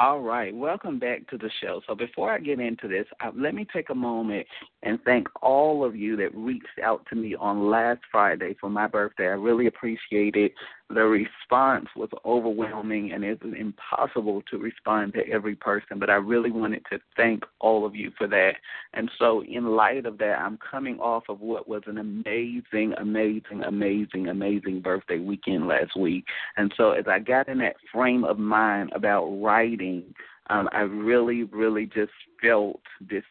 All 0.00 0.20
right, 0.20 0.54
welcome 0.54 1.00
back 1.00 1.28
to 1.30 1.36
the 1.36 1.50
show. 1.60 1.80
So 1.88 1.96
before 1.96 2.30
I 2.30 2.38
get 2.38 2.60
into 2.60 2.86
this, 2.86 3.04
uh, 3.20 3.32
let 3.34 3.52
me 3.52 3.66
take 3.74 3.90
a 3.90 3.94
moment 3.96 4.46
and 4.84 5.00
thank 5.04 5.26
all 5.42 5.84
of 5.84 5.96
you 5.96 6.14
that 6.18 6.32
reached 6.36 6.78
out 6.84 7.04
to 7.10 7.16
me 7.16 7.34
on 7.34 7.68
last 7.68 7.98
Friday 8.12 8.54
for 8.60 8.70
my 8.70 8.86
birthday. 8.86 9.24
I 9.24 9.30
really 9.30 9.66
appreciate 9.66 10.36
it. 10.36 10.52
The 10.90 11.04
response 11.04 11.88
was 11.94 12.08
overwhelming, 12.24 13.12
and 13.12 13.22
it's 13.22 13.42
impossible 13.42 14.42
to 14.50 14.56
respond 14.56 15.12
to 15.14 15.28
every 15.28 15.54
person, 15.54 15.98
but 15.98 16.08
I 16.08 16.14
really 16.14 16.50
wanted 16.50 16.82
to 16.90 16.98
thank 17.14 17.44
all 17.60 17.84
of 17.84 17.94
you 17.94 18.10
for 18.16 18.26
that. 18.28 18.52
And 18.94 19.10
so, 19.18 19.44
in 19.44 19.66
light 19.66 20.06
of 20.06 20.16
that, 20.18 20.38
I'm 20.38 20.58
coming 20.58 20.98
off 20.98 21.24
of 21.28 21.40
what 21.42 21.68
was 21.68 21.82
an 21.86 21.98
amazing, 21.98 22.94
amazing, 22.98 23.64
amazing, 23.64 24.28
amazing 24.28 24.80
birthday 24.80 25.18
weekend 25.18 25.68
last 25.68 25.94
week. 25.94 26.24
And 26.56 26.72
so, 26.74 26.92
as 26.92 27.04
I 27.06 27.18
got 27.18 27.48
in 27.48 27.58
that 27.58 27.76
frame 27.92 28.24
of 28.24 28.38
mind 28.38 28.90
about 28.94 29.26
writing, 29.26 30.14
um, 30.50 30.68
I 30.72 30.80
really, 30.80 31.44
really 31.44 31.86
just 31.86 32.12
felt 32.42 32.80
this 33.00 33.24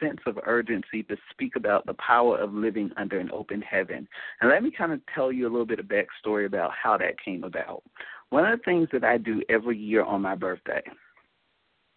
sense 0.00 0.20
of 0.26 0.38
urgency 0.44 1.02
to 1.04 1.16
speak 1.30 1.56
about 1.56 1.86
the 1.86 1.94
power 1.94 2.38
of 2.38 2.52
living 2.52 2.90
under 2.96 3.18
an 3.18 3.30
open 3.32 3.62
heaven. 3.62 4.08
And 4.40 4.50
let 4.50 4.62
me 4.62 4.70
kind 4.70 4.92
of 4.92 5.00
tell 5.14 5.30
you 5.30 5.46
a 5.46 5.50
little 5.50 5.66
bit 5.66 5.78
of 5.78 5.86
backstory 5.86 6.46
about 6.46 6.72
how 6.80 6.96
that 6.98 7.22
came 7.22 7.44
about. 7.44 7.82
One 8.30 8.44
of 8.44 8.58
the 8.58 8.64
things 8.64 8.88
that 8.92 9.04
I 9.04 9.18
do 9.18 9.42
every 9.48 9.78
year 9.78 10.02
on 10.02 10.22
my 10.22 10.34
birthday 10.34 10.82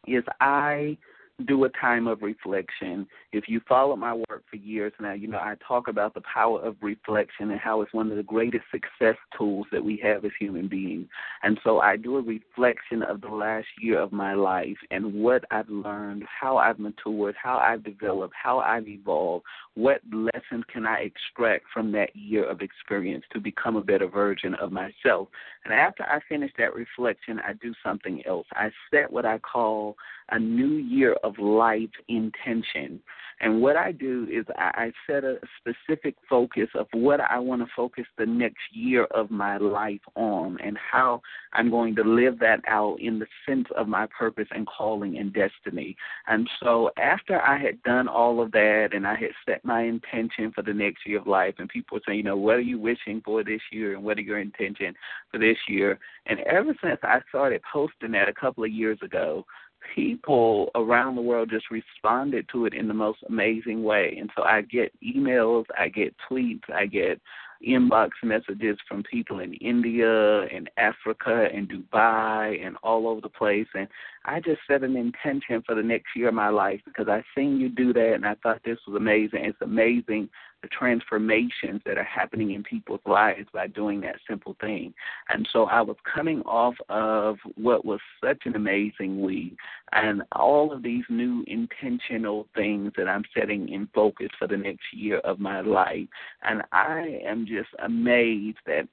is 0.08 0.24
I 0.40 0.98
do 1.46 1.64
a 1.66 1.70
time 1.70 2.08
of 2.08 2.22
reflection. 2.22 3.08
If 3.38 3.48
you 3.48 3.62
follow 3.70 3.96
my 3.96 4.16
work 4.16 4.44
for 4.50 4.56
years 4.56 4.94
now, 5.00 5.14
you 5.14 5.28
know 5.28 5.38
I 5.38 5.56
talk 5.66 5.88
about 5.88 6.16
the 6.16 6.22
power 6.22 6.60
of 6.60 6.76
reflection 6.82 7.52
and 7.52 7.60
how 7.60 7.82
it's 7.82 7.94
one 7.94 8.10
of 8.10 8.18
the 8.18 8.24
greatest 8.24 8.64
success 8.72 9.16
tools 9.38 9.68
that 9.72 9.84
we 9.84 9.96
have 10.02 10.26
as 10.26 10.32
human 10.40 10.68
beings. 10.68 11.08
And 11.44 11.60
so 11.64 11.80
I 11.80 11.98
do 11.98 12.18
a 12.18 12.22
reflection 12.22 13.04
of 13.04 13.22
the 13.22 13.28
last 13.28 13.68
year 13.80 14.00
of 14.00 14.12
my 14.12 14.34
life 14.34 14.78
and 14.90 15.14
what 15.14 15.44
I've 15.52 15.70
learned, 15.70 16.24
how 16.24 16.58
I've 16.58 16.80
matured, 16.80 17.36
how 17.40 17.58
I've 17.60 17.84
developed, 17.84 18.34
how 18.36 18.58
I've 18.58 18.88
evolved, 18.88 19.46
what 19.76 20.02
lessons 20.12 20.64
can 20.74 20.88
I 20.88 21.02
extract 21.02 21.66
from 21.72 21.92
that 21.92 22.16
year 22.16 22.44
of 22.44 22.62
experience 22.62 23.24
to 23.34 23.40
become 23.40 23.76
a 23.76 23.84
better 23.84 24.08
version 24.08 24.56
of 24.56 24.72
myself. 24.72 25.28
And 25.64 25.74
after 25.76 26.02
I 26.04 26.22
finish 26.28 26.52
that 26.58 26.74
reflection, 26.74 27.40
I 27.40 27.54
do 27.54 27.76
something 27.84 28.26
else. 28.26 28.48
I 28.54 28.72
set 28.90 29.12
what 29.12 29.28
I 29.28 29.38
call 29.38 29.96
a 30.30 30.40
new 30.40 30.78
year 30.78 31.14
of 31.24 31.38
life 31.38 31.90
intention. 32.08 33.00
And 33.40 33.62
what 33.62 33.76
I 33.78 33.92
do 33.92 34.28
is 34.32 34.46
I, 34.58 34.72
I 34.86 34.92
set 35.06 35.24
a 35.24 35.38
specific 35.60 36.16
focus 36.30 36.70
of 36.76 36.88
what 36.92 37.20
I 37.22 37.38
want 37.40 37.62
to 37.62 37.68
focus 37.76 38.06
the 38.18 38.26
next 38.26 38.58
year 38.72 39.06
of 39.06 39.30
my 39.30 39.58
life 39.58 40.02
on 40.16 40.58
and 40.62 40.78
how 40.78 41.22
I'm 41.54 41.70
going 41.70 41.96
to 41.98 42.04
live 42.04 42.40
that 42.40 42.62
out 42.68 42.98
in 43.00 43.20
the 43.20 43.28
sense 43.48 43.68
of 43.76 43.88
my 43.88 44.08
purpose 44.08 44.48
and 44.52 44.66
calling 44.68 45.18
and 45.18 45.34
destiny. 45.34 45.96
And 46.28 46.50
so 46.64 46.90
after 46.98 47.40
I 47.42 47.58
had 47.58 47.82
done 47.84 48.08
all 48.08 48.42
of 48.42 48.52
that 48.54 48.90
and 48.94 49.06
I 49.06 49.16
had 49.16 49.32
set 49.46 49.64
my 49.64 49.84
intention 49.84 50.52
for 50.54 50.64
the 50.64 50.74
next 50.74 51.06
year 51.06 51.20
of 51.20 51.28
life, 51.28 51.56
and 51.60 51.70
people 51.70 51.96
would 51.96 52.04
say, 52.08 52.16
you 52.16 52.24
know, 52.24 52.38
what 52.38 52.56
are 52.56 52.62
you 52.62 52.80
wishing 52.80 53.22
for 53.24 53.44
this 53.44 53.62
year 53.72 53.94
and 53.94 54.04
what 54.04 54.18
are 54.18 54.22
your 54.22 54.40
intention 54.40 54.96
for 55.32 55.38
this 55.38 55.58
year? 55.68 56.00
And 56.26 56.40
ever 56.42 56.76
since 56.84 57.00
I 57.04 57.20
started 57.30 57.62
posting 57.72 58.12
that 58.12 58.30
a 58.30 58.34
couple 58.34 58.64
of 58.64 58.72
years 58.72 59.00
ago, 59.04 59.46
people 59.94 60.70
around 60.76 61.16
the 61.16 61.22
world 61.22 61.50
just 61.50 61.66
responded 61.72 62.48
to 62.52 62.66
it 62.66 62.74
in 62.74 62.88
the 62.88 62.94
most 62.94 63.20
amazing 63.28 63.84
way. 63.84 64.16
And 64.20 64.30
so 64.36 64.44
I 64.44 64.62
get 64.62 64.94
emails, 65.02 65.66
I 65.78 65.90
get 65.90 66.16
tweets, 66.30 66.70
I 66.74 66.86
get 66.86 67.20
inbox 67.66 68.10
messages 68.24 68.78
from 68.88 69.04
people 69.04 69.40
in 69.40 69.54
India 69.56 70.42
and 70.44 70.70
Africa 70.78 71.48
and 71.54 71.70
Dubai 71.70 72.66
and 72.66 72.78
all 72.84 73.08
over 73.08 73.22
the 73.22 73.30
place. 73.30 73.68
And 73.74 73.88
I 74.26 74.40
just 74.40 74.60
set 74.68 74.84
an 74.84 74.96
intention 74.96 75.64
for 75.66 75.76
the 75.76 75.84
next 75.84 76.08
year 76.16 76.30
of 76.30 76.36
my 76.36 76.50
life 76.50 76.82
because 76.86 77.08
I 77.08 77.24
seen 77.36 77.60
you 77.60 77.70
do 77.70 77.94
that 77.94 78.14
and 78.14 78.26
I 78.26 78.36
thought 78.36 78.62
this 78.64 78.78
was 78.88 78.96
amazing. 78.96 79.46
It's 79.46 79.62
amazing 79.62 80.30
the 80.62 80.68
transformations 80.70 81.82
that 81.86 81.98
are 81.98 82.04
happening 82.04 82.52
in 82.52 82.64
people's 82.64 83.02
lives 83.06 83.48
by 83.54 83.68
doing 83.68 84.02
that 84.02 84.16
simple 84.28 84.56
thing. 84.60 84.94
And 85.30 85.48
so 85.54 85.66
I 85.66 85.82
was 85.82 85.98
coming 86.16 86.42
off 86.42 86.76
of 86.90 87.38
what 87.56 87.86
was 87.86 88.00
such 88.24 88.44
an 88.46 88.56
amazing 88.56 89.22
week 89.22 89.56
and 89.92 90.24
all 90.32 90.74
of 90.74 90.82
these 90.82 91.04
new 91.10 91.44
intentional 91.48 92.48
things 92.56 92.92
that 92.98 93.08
I'm 93.08 93.24
setting 93.38 93.70
in 93.70 93.88
focus 93.94 94.30
for 94.40 94.48
the 94.48 94.58
next 94.58 94.86
year 94.94 95.20
of 95.20 95.40
my 95.40 95.62
life. 95.62 96.08
And 96.44 96.64
I 96.72 97.20
am 97.26 97.46
just 97.46 97.70
amazed 97.84 98.58
that 98.66 98.88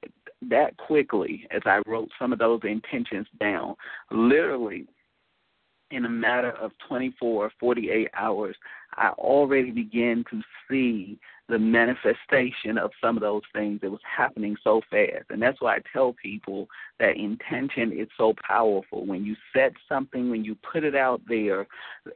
that 0.49 0.77
quickly 0.77 1.47
as 1.49 1.61
I 1.65 1.81
wrote 1.87 2.09
some 2.19 2.31
of 2.31 2.39
those 2.39 2.61
intentions 2.63 3.27
down, 3.39 3.75
literally 4.11 4.85
in 5.91 6.05
a 6.05 6.09
matter 6.09 6.51
of 6.51 6.71
24, 6.87 7.51
48 7.59 8.09
hours, 8.15 8.55
I 8.95 9.09
already 9.09 9.71
began 9.71 10.23
to 10.31 10.41
see 10.69 11.19
the 11.47 11.59
manifestation 11.59 12.77
of 12.77 12.91
some 12.99 13.17
of 13.17 13.21
those 13.21 13.43
things 13.53 13.79
that 13.81 13.91
was 13.91 14.01
happening 14.03 14.55
so 14.63 14.81
fast. 14.89 15.25
And 15.29 15.41
that's 15.41 15.61
why 15.61 15.75
I 15.75 15.79
tell 15.93 16.13
people 16.13 16.67
that 16.99 17.17
intention 17.17 17.91
is 17.91 18.07
so 18.17 18.33
powerful. 18.47 19.05
When 19.05 19.25
you 19.25 19.35
set 19.53 19.73
something, 19.89 20.29
when 20.29 20.45
you 20.45 20.55
put 20.71 20.83
it 20.83 20.95
out 20.95 21.21
there, 21.27 21.67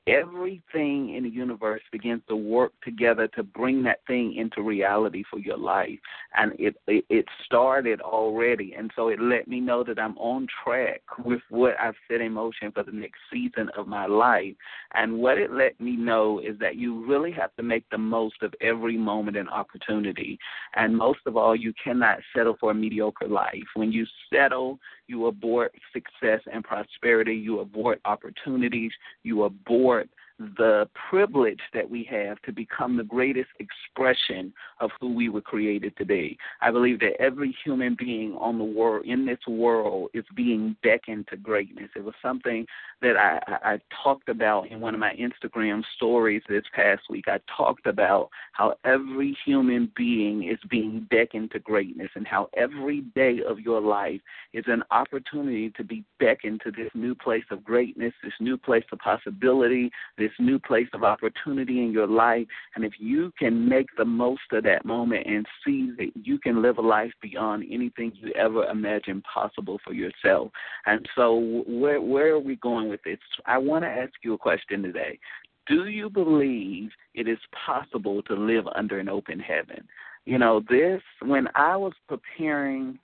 everything 0.08 1.16
in 1.16 1.24
the 1.24 1.30
universe 1.30 1.82
begins 1.92 2.22
to 2.30 2.36
work 2.36 2.72
together 2.84 3.28
to 3.36 3.44
bring 3.44 3.84
that 3.84 4.00
thing 4.08 4.36
into 4.36 4.62
reality 4.62 5.24
for 5.30 5.40
your 5.40 5.58
life. 5.58 6.00
And 6.36 6.54
it 6.58 6.76
it, 6.88 7.06
it 7.10 7.26
started 7.46 8.02
already, 8.02 8.74
and 8.78 8.92
so 8.96 9.10
it 9.10 9.20
let 9.20 9.48
me 9.48 9.60
know 9.60 9.84
that 9.84 10.00
I'm 10.00 10.18
on 10.18 10.48
track 10.64 11.02
with 11.26 11.42
what 11.50 11.76
I've 11.80 11.96
set 12.10 12.22
in 12.22 12.34
motion 12.34 12.72
for 12.72 12.84
the 12.84 12.92
next 12.92 13.20
season 13.32 13.70
of 13.78 13.88
my 13.88 14.06
life. 14.06 14.56
And 14.94 15.20
what 15.20 15.38
it 15.38 15.52
let 15.52 15.80
me 15.80 15.96
know 15.96 16.40
is 16.40 16.58
that 16.60 16.76
you 16.76 17.06
really 17.06 17.32
have 17.32 17.56
to 17.56 17.64
make 17.64 17.90
the 17.90 17.98
most 17.98 18.42
of 18.42 18.54
every 18.62 18.98
moment 18.98 19.38
and 19.38 19.50
opportunity. 19.50 20.40
And 20.76 20.96
most 20.96 21.20
of 21.26 21.36
all, 21.36 21.56
you 21.56 21.74
cannot 21.84 22.20
settle 22.36 22.56
for 22.60 22.72
a 22.72 22.76
mediocre 22.76 23.28
life. 23.28 23.68
When 23.76 23.92
you 23.92 24.06
settle, 24.32 24.69
you 25.08 25.28
abort 25.28 25.74
success 25.94 26.42
and 26.52 26.64
prosperity, 26.64 27.34
you 27.34 27.60
abort 27.62 28.00
opportunities, 28.06 28.92
you 29.24 29.44
abort 29.44 30.10
the 30.40 30.88
privilege 31.10 31.60
that 31.74 31.90
we 31.90 32.08
have 32.10 32.42
to 32.44 32.54
become 32.54 32.96
the 32.96 33.04
greatest 33.04 33.50
expression 33.60 34.54
of 34.80 34.90
who 35.00 35.14
we 35.14 35.28
were 35.28 35.42
created 35.42 35.96
to 35.98 36.06
be. 36.06 36.38
I 36.62 36.72
believe 36.72 37.00
that 37.02 37.20
every 37.20 37.56
human 37.64 37.96
being 38.00 38.36
on 38.40 38.58
the 38.58 38.64
world 38.64 39.06
in 39.06 39.26
this 39.26 39.40
world 39.48 40.10
is 40.14 40.24
being 40.36 40.78
beckoned 40.82 41.28
to 41.30 41.38
greatness. 41.38 41.90
It 41.96 42.04
was 42.04 42.16
something 42.22 42.66
that 43.02 43.18
I, 43.18 43.74
I, 43.74 43.80
talked 44.04 44.30
about 44.30 44.70
in 44.72 44.80
one 44.80 44.94
of 44.94 45.00
my 45.00 45.14
Instagram 45.16 45.84
stories 45.96 46.42
this 46.48 46.64
past 46.74 47.02
week. 47.10 47.26
I 47.28 47.40
talked 47.56 47.86
about 47.86 48.30
how 48.54 48.76
every 48.86 49.38
human 49.46 49.92
being 49.96 50.44
is 50.44 50.60
being 50.70 51.08
beckoned 51.10 51.52
to 51.52 51.60
greatness 51.60 52.10
and 52.16 52.28
how 52.28 52.50
every 52.56 53.02
day 53.16 53.40
of 53.48 53.60
your 53.60 53.82
life 53.82 54.22
is 54.54 54.66
an 54.68 54.84
opportunity 54.92 55.72
to 55.72 55.84
be 55.84 56.04
beckoned 56.20 56.62
to 56.64 56.72
this 56.72 56.90
new 56.94 57.16
place 57.16 57.44
of 57.52 57.64
greatness, 57.64 58.14
this 58.24 58.34
new 58.40 58.58
place 58.58 58.84
of 58.92 59.00
possibility, 59.00 59.92
this 60.18 60.29
this 60.30 60.46
new 60.46 60.60
place 60.60 60.88
of 60.94 61.04
opportunity 61.04 61.84
in 61.84 61.92
your 61.92 62.08
life. 62.08 62.48
And 62.76 62.86
if 62.86 62.94
you 63.00 63.32
can 63.38 63.68
make 63.68 63.88
the 63.98 64.06
most 64.06 64.42
of 64.52 64.64
that 64.64 64.86
moment 64.86 65.26
and 65.26 65.46
see 65.66 65.92
that 65.98 66.12
you 66.16 66.40
can 66.40 66.62
live 66.62 66.78
a 66.78 66.82
life 66.82 67.12
beyond 67.22 67.66
anything 67.70 68.12
you 68.16 68.32
ever 68.34 68.66
imagined 68.66 69.24
possible 69.32 69.80
for 69.84 69.94
yourself. 69.94 70.52
And 70.86 71.08
so, 71.16 71.64
where 71.68 72.02
where 72.02 72.34
are 72.34 72.40
we 72.40 72.56
going 72.58 72.90
with 72.90 73.02
this? 73.04 73.20
I 73.46 73.58
want 73.58 73.84
to 73.84 73.90
ask 73.90 74.14
you 74.24 74.34
a 74.34 74.38
question 74.38 74.84
today. 74.84 75.20
Do 75.68 75.88
you 75.88 76.10
believe 76.10 76.90
it 77.14 77.28
is 77.28 77.38
possible 77.66 78.22
to 78.24 78.34
live 78.34 78.66
under 78.76 79.00
an 79.00 79.10
open 79.10 79.40
heaven? 79.40 79.88
You 80.26 80.38
know, 80.38 80.62
this 80.70 81.02
when 81.22 81.48
I 81.56 81.76
was 81.76 81.94
preparing 82.08 83.00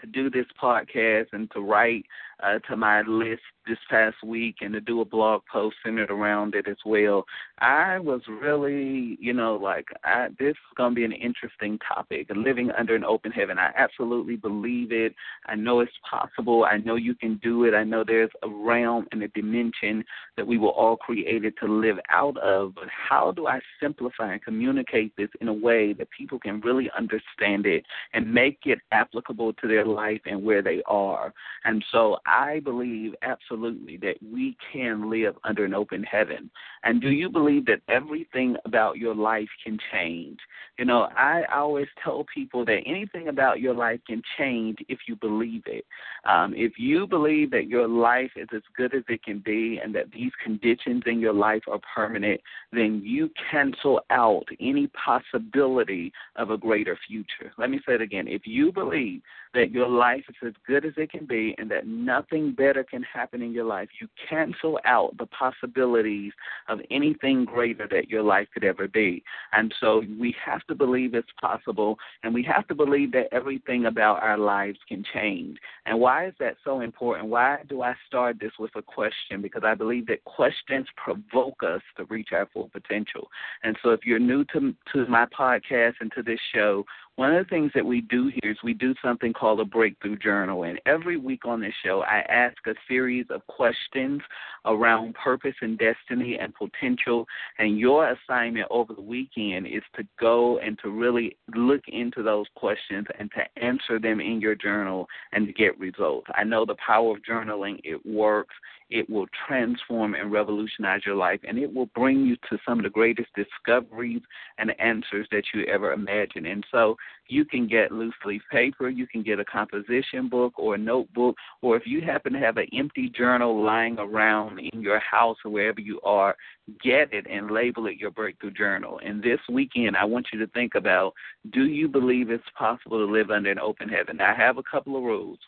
to 0.00 0.06
do 0.06 0.30
this 0.30 0.46
podcast 0.62 1.26
and 1.32 1.50
to 1.52 1.60
write 1.60 2.04
uh, 2.42 2.58
to 2.68 2.76
my 2.76 3.02
list 3.02 3.42
this 3.66 3.78
past 3.90 4.16
week 4.24 4.56
and 4.60 4.72
to 4.72 4.80
do 4.80 5.00
a 5.00 5.04
blog 5.04 5.42
post 5.52 5.76
centered 5.84 6.10
around 6.10 6.54
it 6.54 6.66
as 6.66 6.76
well. 6.86 7.24
I 7.58 7.98
was 7.98 8.22
really, 8.28 9.18
you 9.20 9.32
know, 9.32 9.56
like 9.56 9.86
I, 10.04 10.28
this 10.38 10.52
is 10.52 10.76
going 10.76 10.92
to 10.92 10.94
be 10.94 11.04
an 11.04 11.12
interesting 11.12 11.78
topic. 11.86 12.28
Living 12.34 12.70
under 12.70 12.94
an 12.94 13.04
open 13.04 13.30
heaven. 13.30 13.58
I 13.58 13.70
absolutely 13.76 14.36
believe 14.36 14.92
it. 14.92 15.14
I 15.46 15.54
know 15.54 15.80
it's 15.80 15.92
possible. 16.08 16.64
I 16.64 16.78
know 16.78 16.96
you 16.96 17.14
can 17.14 17.38
do 17.42 17.64
it. 17.64 17.74
I 17.74 17.84
know 17.84 18.04
there's 18.04 18.30
a 18.42 18.48
realm 18.48 19.06
and 19.12 19.22
a 19.22 19.28
dimension 19.28 20.04
that 20.36 20.46
we 20.46 20.58
were 20.58 20.68
all 20.68 20.96
created 20.96 21.54
to 21.60 21.66
live 21.66 21.98
out 22.10 22.36
of. 22.38 22.74
But 22.74 22.88
how 22.88 23.32
do 23.32 23.46
I 23.46 23.60
simplify 23.82 24.32
and 24.32 24.42
communicate 24.42 25.14
this 25.16 25.28
in 25.40 25.48
a 25.48 25.52
way 25.52 25.92
that 25.94 26.08
people 26.16 26.38
can 26.38 26.60
really 26.60 26.90
understand 26.96 27.66
it 27.66 27.84
and 28.14 28.32
make 28.32 28.60
it 28.64 28.78
applicable 28.92 29.52
to 29.54 29.68
their 29.68 29.84
life 29.84 30.20
and 30.24 30.42
where 30.42 30.62
they 30.62 30.82
are? 30.86 31.34
And 31.64 31.84
so 31.92 32.18
I 32.28 32.60
believe 32.60 33.14
absolutely 33.22 33.96
that 33.98 34.16
we 34.22 34.56
can 34.72 35.10
live 35.10 35.36
under 35.44 35.64
an 35.64 35.74
open 35.74 36.02
heaven. 36.02 36.50
And 36.84 37.00
do 37.00 37.08
you 37.08 37.28
believe 37.30 37.66
that 37.66 37.80
everything 37.88 38.56
about 38.64 38.98
your 38.98 39.14
life 39.14 39.48
can 39.64 39.78
change? 39.92 40.38
You 40.78 40.84
know, 40.84 41.08
I 41.16 41.42
always 41.52 41.88
tell 42.04 42.24
people 42.32 42.64
that 42.66 42.82
anything 42.86 43.28
about 43.28 43.60
your 43.60 43.74
life 43.74 44.00
can 44.06 44.22
change 44.36 44.78
if 44.88 45.00
you 45.08 45.16
believe 45.16 45.62
it. 45.66 45.84
Um, 46.24 46.54
if 46.54 46.72
you 46.78 47.06
believe 47.06 47.50
that 47.52 47.66
your 47.66 47.88
life 47.88 48.30
is 48.36 48.48
as 48.54 48.62
good 48.76 48.94
as 48.94 49.02
it 49.08 49.24
can 49.24 49.38
be 49.38 49.80
and 49.82 49.94
that 49.94 50.12
these 50.12 50.32
conditions 50.44 51.02
in 51.06 51.18
your 51.20 51.32
life 51.32 51.62
are 51.68 51.80
permanent, 51.94 52.40
then 52.72 53.00
you 53.02 53.30
cancel 53.50 54.00
out 54.10 54.44
any 54.60 54.88
possibility 54.88 56.12
of 56.36 56.50
a 56.50 56.58
greater 56.58 56.98
future. 57.08 57.52
Let 57.56 57.70
me 57.70 57.80
say 57.86 57.94
it 57.94 58.02
again. 58.02 58.28
If 58.28 58.42
you 58.44 58.70
believe 58.70 59.22
that 59.54 59.70
your 59.70 59.88
life 59.88 60.24
is 60.28 60.36
as 60.46 60.52
good 60.66 60.84
as 60.84 60.92
it 60.96 61.10
can 61.10 61.26
be 61.26 61.54
and 61.58 61.70
that 61.70 61.86
nothing 61.86 62.52
better 62.52 62.84
can 62.84 63.02
happen 63.02 63.42
in 63.42 63.52
your 63.52 63.64
life, 63.64 63.88
you 64.00 64.08
cancel 64.28 64.78
out 64.84 65.16
the 65.18 65.26
possibilities 65.26 66.32
of 66.68 66.80
anything 66.90 67.44
greater 67.44 67.88
that 67.90 68.08
your 68.08 68.22
life 68.22 68.48
could 68.52 68.64
ever 68.64 68.88
be. 68.88 69.22
And 69.52 69.74
so 69.80 70.02
we 70.18 70.34
have 70.44 70.64
to 70.66 70.74
believe 70.74 71.14
it's 71.14 71.28
possible, 71.40 71.98
and 72.22 72.34
we 72.34 72.42
have 72.44 72.66
to 72.68 72.74
believe 72.74 73.12
that 73.12 73.28
everything 73.32 73.86
about 73.86 74.22
our 74.22 74.38
lives 74.38 74.78
can 74.88 75.04
change. 75.12 75.58
And 75.86 75.98
why 75.98 76.26
is 76.26 76.34
that 76.40 76.56
so 76.64 76.80
important? 76.80 77.28
Why 77.28 77.58
do 77.68 77.82
I 77.82 77.94
start 78.06 78.38
this 78.40 78.52
with 78.58 78.74
a 78.76 78.82
question? 78.82 79.40
Because 79.42 79.62
I 79.64 79.74
believe 79.74 80.06
that 80.08 80.24
questions 80.24 80.86
provoke 80.96 81.62
us 81.62 81.82
to 81.96 82.04
reach 82.04 82.28
our 82.32 82.48
full 82.52 82.70
potential. 82.72 83.28
And 83.62 83.76
so 83.82 83.90
if 83.90 84.00
you're 84.04 84.18
new 84.18 84.44
to, 84.52 84.74
to 84.92 85.06
my 85.06 85.26
podcast 85.26 85.94
and 86.00 86.12
to 86.12 86.22
this 86.22 86.40
show, 86.54 86.84
one 87.18 87.34
of 87.34 87.44
the 87.44 87.50
things 87.50 87.72
that 87.74 87.84
we 87.84 88.02
do 88.02 88.30
here 88.40 88.52
is 88.52 88.58
we 88.62 88.74
do 88.74 88.94
something 89.02 89.32
called 89.32 89.58
a 89.58 89.64
breakthrough 89.64 90.16
journal. 90.18 90.62
And 90.62 90.80
every 90.86 91.16
week 91.16 91.44
on 91.44 91.60
this 91.60 91.72
show, 91.84 92.02
I 92.02 92.18
ask 92.28 92.56
a 92.68 92.74
series 92.86 93.26
of 93.30 93.44
questions 93.48 94.20
around 94.64 95.16
purpose 95.16 95.56
and 95.60 95.76
destiny 95.76 96.38
and 96.40 96.54
potential. 96.54 97.26
And 97.58 97.76
your 97.76 98.08
assignment 98.12 98.68
over 98.70 98.94
the 98.94 99.02
weekend 99.02 99.66
is 99.66 99.82
to 99.96 100.04
go 100.20 100.60
and 100.60 100.78
to 100.84 100.90
really 100.90 101.36
look 101.56 101.80
into 101.88 102.22
those 102.22 102.46
questions 102.54 103.08
and 103.18 103.28
to 103.32 103.64
answer 103.64 103.98
them 103.98 104.20
in 104.20 104.40
your 104.40 104.54
journal 104.54 105.08
and 105.32 105.44
to 105.48 105.52
get 105.52 105.76
results. 105.76 106.28
I 106.36 106.44
know 106.44 106.64
the 106.64 106.76
power 106.76 107.16
of 107.16 107.22
journaling, 107.24 107.80
it 107.82 108.00
works. 108.06 108.54
It 108.90 109.08
will 109.10 109.26
transform 109.46 110.14
and 110.14 110.32
revolutionize 110.32 111.02
your 111.04 111.14
life, 111.14 111.40
and 111.46 111.58
it 111.58 111.72
will 111.72 111.90
bring 111.94 112.24
you 112.24 112.36
to 112.48 112.58
some 112.66 112.78
of 112.78 112.84
the 112.84 112.90
greatest 112.90 113.28
discoveries 113.34 114.22
and 114.56 114.78
answers 114.80 115.26
that 115.30 115.44
you 115.52 115.64
ever 115.64 115.92
imagined. 115.92 116.46
And 116.46 116.64
so 116.70 116.96
you 117.26 117.44
can 117.44 117.66
get 117.66 117.92
loose 117.92 118.14
leaf 118.24 118.42
paper, 118.50 118.88
you 118.88 119.06
can 119.06 119.22
get 119.22 119.40
a 119.40 119.44
composition 119.44 120.28
book 120.28 120.54
or 120.56 120.74
a 120.74 120.78
notebook, 120.78 121.36
or 121.60 121.76
if 121.76 121.86
you 121.86 122.00
happen 122.00 122.32
to 122.32 122.38
have 122.38 122.56
an 122.56 122.68
empty 122.72 123.10
journal 123.10 123.62
lying 123.62 123.98
around 123.98 124.58
in 124.58 124.80
your 124.80 125.00
house 125.00 125.36
or 125.44 125.50
wherever 125.50 125.80
you 125.80 126.00
are, 126.02 126.34
get 126.82 127.12
it 127.12 127.26
and 127.30 127.50
label 127.50 127.86
it 127.86 127.98
your 127.98 128.10
breakthrough 128.10 128.52
journal. 128.52 129.00
And 129.04 129.22
this 129.22 129.40
weekend, 129.50 129.96
I 129.96 130.04
want 130.04 130.28
you 130.32 130.38
to 130.38 130.46
think 130.48 130.74
about 130.74 131.12
do 131.50 131.66
you 131.66 131.88
believe 131.88 132.30
it's 132.30 132.44
possible 132.56 133.04
to 133.04 133.12
live 133.12 133.30
under 133.30 133.50
an 133.50 133.58
open 133.58 133.88
heaven? 133.88 134.16
Now, 134.16 134.32
I 134.32 134.34
have 134.34 134.58
a 134.58 134.62
couple 134.62 134.96
of 134.96 135.02
rules. 135.02 135.38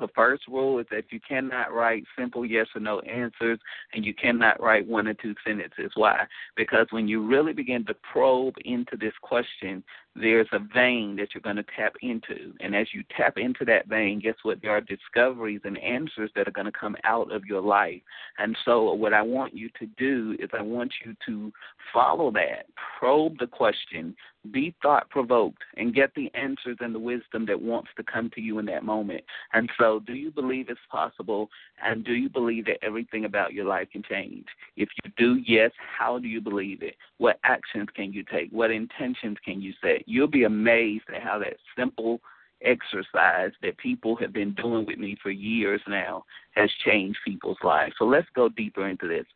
The 0.00 0.08
first 0.14 0.42
rule 0.48 0.80
is 0.80 0.86
that 0.90 1.04
you 1.10 1.20
cannot 1.26 1.72
write 1.72 2.04
simple 2.18 2.44
yes 2.44 2.66
or 2.74 2.80
no 2.80 3.00
answers, 3.00 3.60
and 3.92 4.04
you 4.04 4.12
cannot 4.12 4.60
write 4.60 4.86
one 4.86 5.06
or 5.06 5.14
two 5.14 5.34
sentences. 5.46 5.92
Why? 5.94 6.24
Because 6.56 6.86
when 6.90 7.06
you 7.06 7.24
really 7.24 7.52
begin 7.52 7.84
to 7.86 7.94
probe 8.12 8.54
into 8.64 8.96
this 8.96 9.12
question, 9.22 9.84
there's 10.16 10.48
a 10.52 10.58
vein 10.58 11.16
that 11.16 11.28
you're 11.34 11.42
going 11.42 11.56
to 11.56 11.64
tap 11.76 11.94
into. 12.00 12.52
And 12.60 12.74
as 12.74 12.86
you 12.92 13.02
tap 13.16 13.36
into 13.36 13.64
that 13.64 13.88
vein, 13.88 14.20
guess 14.20 14.36
what? 14.42 14.62
There 14.62 14.70
are 14.70 14.80
discoveries 14.80 15.62
and 15.64 15.76
answers 15.78 16.30
that 16.36 16.46
are 16.46 16.52
going 16.52 16.66
to 16.66 16.72
come 16.72 16.96
out 17.04 17.32
of 17.32 17.44
your 17.44 17.60
life. 17.60 18.00
And 18.38 18.56
so, 18.64 18.92
what 18.94 19.12
I 19.12 19.22
want 19.22 19.54
you 19.54 19.68
to 19.80 19.86
do 19.98 20.36
is, 20.38 20.50
I 20.56 20.62
want 20.62 20.92
you 21.04 21.14
to 21.26 21.52
follow 21.92 22.30
that, 22.32 22.66
probe 22.98 23.38
the 23.38 23.46
question, 23.46 24.14
be 24.52 24.74
thought 24.82 25.10
provoked, 25.10 25.62
and 25.76 25.94
get 25.94 26.14
the 26.14 26.30
answers 26.34 26.76
and 26.80 26.94
the 26.94 26.98
wisdom 26.98 27.46
that 27.46 27.60
wants 27.60 27.90
to 27.96 28.04
come 28.04 28.30
to 28.34 28.40
you 28.40 28.58
in 28.58 28.66
that 28.66 28.84
moment. 28.84 29.24
And 29.52 29.68
so, 29.78 30.00
do 30.06 30.14
you 30.14 30.30
believe 30.30 30.68
it's 30.68 30.80
possible? 30.90 31.50
And 31.82 32.04
do 32.04 32.12
you 32.12 32.28
believe 32.28 32.66
that 32.66 32.82
everything 32.82 33.24
about 33.24 33.52
your 33.52 33.64
life 33.64 33.88
can 33.90 34.02
change? 34.02 34.46
If 34.76 34.88
you 35.02 35.10
do, 35.16 35.42
yes, 35.44 35.72
how 35.98 36.18
do 36.20 36.28
you 36.28 36.40
believe 36.40 36.82
it? 36.82 36.94
What 37.18 37.40
actions 37.42 37.88
can 37.94 38.12
you 38.12 38.22
take? 38.22 38.50
What 38.50 38.70
intentions 38.70 39.38
can 39.44 39.60
you 39.60 39.72
set? 39.82 40.03
You'll 40.06 40.28
be 40.28 40.44
amazed 40.44 41.04
at 41.14 41.22
how 41.22 41.38
that 41.38 41.56
simple 41.76 42.20
exercise 42.62 43.50
that 43.62 43.76
people 43.78 44.16
have 44.16 44.32
been 44.32 44.54
doing 44.54 44.86
with 44.86 44.98
me 44.98 45.16
for 45.22 45.30
years 45.30 45.80
now 45.88 46.24
has 46.52 46.70
changed 46.84 47.18
people's 47.24 47.58
lives. 47.62 47.94
So 47.98 48.04
let's 48.04 48.28
go 48.34 48.48
deeper 48.48 48.88
into 48.88 49.06
this. 49.06 49.26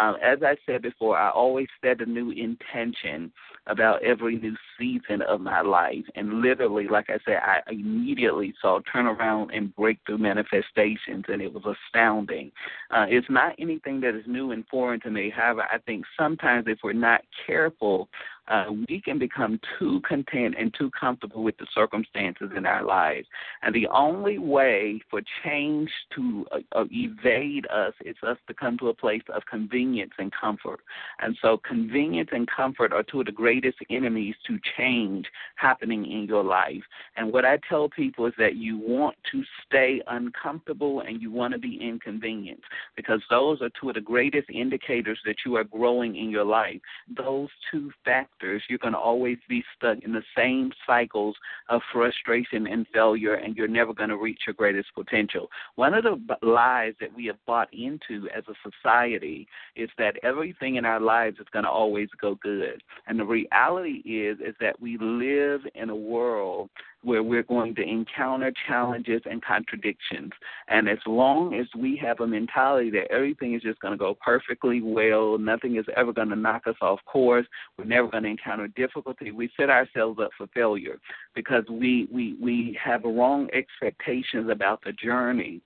Um, 0.00 0.16
as 0.22 0.38
I 0.42 0.56
said 0.66 0.82
before, 0.82 1.16
I 1.18 1.30
always 1.30 1.68
set 1.82 2.00
a 2.00 2.06
new 2.06 2.30
intention 2.30 3.32
about 3.66 4.02
every 4.02 4.36
new 4.36 4.56
season 4.78 5.22
of 5.22 5.40
my 5.40 5.60
life. 5.60 6.04
And 6.14 6.40
literally, 6.40 6.88
like 6.88 7.08
I 7.08 7.18
said, 7.24 7.40
I 7.42 7.60
immediately 7.70 8.54
saw 8.60 8.80
turnaround 8.92 9.56
and 9.56 9.74
breakthrough 9.76 10.18
manifestations, 10.18 11.24
and 11.28 11.40
it 11.40 11.52
was 11.52 11.62
astounding. 11.64 12.50
Uh, 12.90 13.06
it's 13.08 13.30
not 13.30 13.54
anything 13.58 14.00
that 14.00 14.14
is 14.16 14.24
new 14.26 14.52
and 14.52 14.64
foreign 14.68 15.00
to 15.00 15.10
me. 15.10 15.30
However, 15.30 15.64
I 15.70 15.78
think 15.78 16.04
sometimes 16.18 16.64
if 16.66 16.78
we're 16.82 16.92
not 16.92 17.22
careful, 17.46 18.08
uh, 18.48 18.66
we 18.88 19.00
can 19.00 19.18
become 19.18 19.60
too 19.78 20.00
content 20.06 20.56
and 20.58 20.74
too 20.76 20.90
comfortable 20.98 21.44
with 21.44 21.56
the 21.58 21.66
circumstances 21.72 22.50
in 22.56 22.66
our 22.66 22.84
lives. 22.84 23.26
And 23.62 23.72
the 23.72 23.86
only 23.86 24.38
way 24.38 25.00
for 25.08 25.22
change 25.44 25.90
to 26.16 26.44
uh, 26.50 26.58
uh, 26.72 26.84
evade 26.90 27.66
us 27.68 27.94
is 28.04 28.16
us 28.26 28.38
to 28.48 28.54
come 28.54 28.76
to 28.78 28.88
a 28.88 28.94
place 28.94 29.22
of 29.32 29.42
convenience 29.46 29.81
and 29.82 30.32
comfort. 30.32 30.80
And 31.20 31.36
so, 31.42 31.58
convenience 31.58 32.30
and 32.32 32.48
comfort 32.48 32.92
are 32.92 33.02
two 33.02 33.20
of 33.20 33.26
the 33.26 33.32
greatest 33.32 33.78
enemies 33.90 34.34
to 34.46 34.58
change 34.76 35.26
happening 35.56 36.10
in 36.10 36.24
your 36.24 36.44
life. 36.44 36.82
And 37.16 37.32
what 37.32 37.44
I 37.44 37.58
tell 37.68 37.88
people 37.88 38.26
is 38.26 38.34
that 38.38 38.56
you 38.56 38.78
want 38.78 39.16
to 39.32 39.42
stay 39.66 40.00
uncomfortable 40.06 41.00
and 41.00 41.20
you 41.20 41.30
want 41.30 41.52
to 41.52 41.58
be 41.58 41.78
inconvenienced 41.80 42.64
because 42.96 43.20
those 43.28 43.60
are 43.60 43.70
two 43.80 43.88
of 43.88 43.94
the 43.94 44.00
greatest 44.00 44.48
indicators 44.50 45.18
that 45.24 45.36
you 45.44 45.56
are 45.56 45.64
growing 45.64 46.16
in 46.16 46.30
your 46.30 46.44
life. 46.44 46.80
Those 47.16 47.48
two 47.70 47.90
factors, 48.04 48.62
you're 48.68 48.78
going 48.78 48.94
to 48.94 48.98
always 48.98 49.38
be 49.48 49.64
stuck 49.76 49.98
in 50.02 50.12
the 50.12 50.22
same 50.36 50.72
cycles 50.86 51.36
of 51.68 51.80
frustration 51.92 52.66
and 52.66 52.86
failure, 52.92 53.34
and 53.34 53.56
you're 53.56 53.68
never 53.68 53.92
going 53.92 54.10
to 54.10 54.16
reach 54.16 54.40
your 54.46 54.54
greatest 54.54 54.88
potential. 54.94 55.48
One 55.74 55.94
of 55.94 56.04
the 56.04 56.18
lies 56.42 56.94
that 57.00 57.14
we 57.14 57.26
have 57.26 57.44
bought 57.46 57.68
into 57.72 58.28
as 58.36 58.44
a 58.48 58.70
society 58.70 59.46
is 59.76 59.90
that 59.98 60.16
everything 60.22 60.76
in 60.76 60.84
our 60.84 61.00
lives 61.00 61.38
is 61.38 61.46
going 61.52 61.64
to 61.64 61.70
always 61.70 62.08
go 62.20 62.34
good. 62.36 62.82
And 63.06 63.18
the 63.18 63.24
reality 63.24 64.02
is 64.04 64.38
is 64.40 64.54
that 64.60 64.80
we 64.80 64.98
live 64.98 65.62
in 65.74 65.90
a 65.90 65.96
world 65.96 66.70
where 67.02 67.22
we're 67.22 67.42
going 67.42 67.74
to 67.74 67.82
encounter 67.82 68.52
challenges 68.68 69.22
and 69.28 69.42
contradictions. 69.42 70.30
And 70.68 70.88
as 70.88 70.98
long 71.06 71.54
as 71.54 71.66
we 71.76 71.96
have 71.96 72.20
a 72.20 72.26
mentality 72.26 72.90
that 72.90 73.10
everything 73.10 73.54
is 73.54 73.62
just 73.62 73.80
going 73.80 73.92
to 73.92 73.98
go 73.98 74.16
perfectly 74.24 74.80
well, 74.80 75.36
nothing 75.38 75.76
is 75.76 75.84
ever 75.96 76.12
going 76.12 76.28
to 76.28 76.36
knock 76.36 76.66
us 76.66 76.76
off 76.80 77.00
course, 77.04 77.46
we're 77.76 77.84
never 77.84 78.08
going 78.08 78.22
to 78.22 78.28
encounter 78.28 78.68
difficulty, 78.68 79.32
we 79.32 79.50
set 79.56 79.68
ourselves 79.68 80.20
up 80.22 80.30
for 80.38 80.46
failure 80.48 80.98
because 81.34 81.64
we, 81.68 82.08
we, 82.12 82.36
we 82.40 82.78
have 82.82 83.02
wrong 83.04 83.48
expectations 83.52 84.48
about 84.50 84.80
the 84.84 84.92
journey 84.92 85.60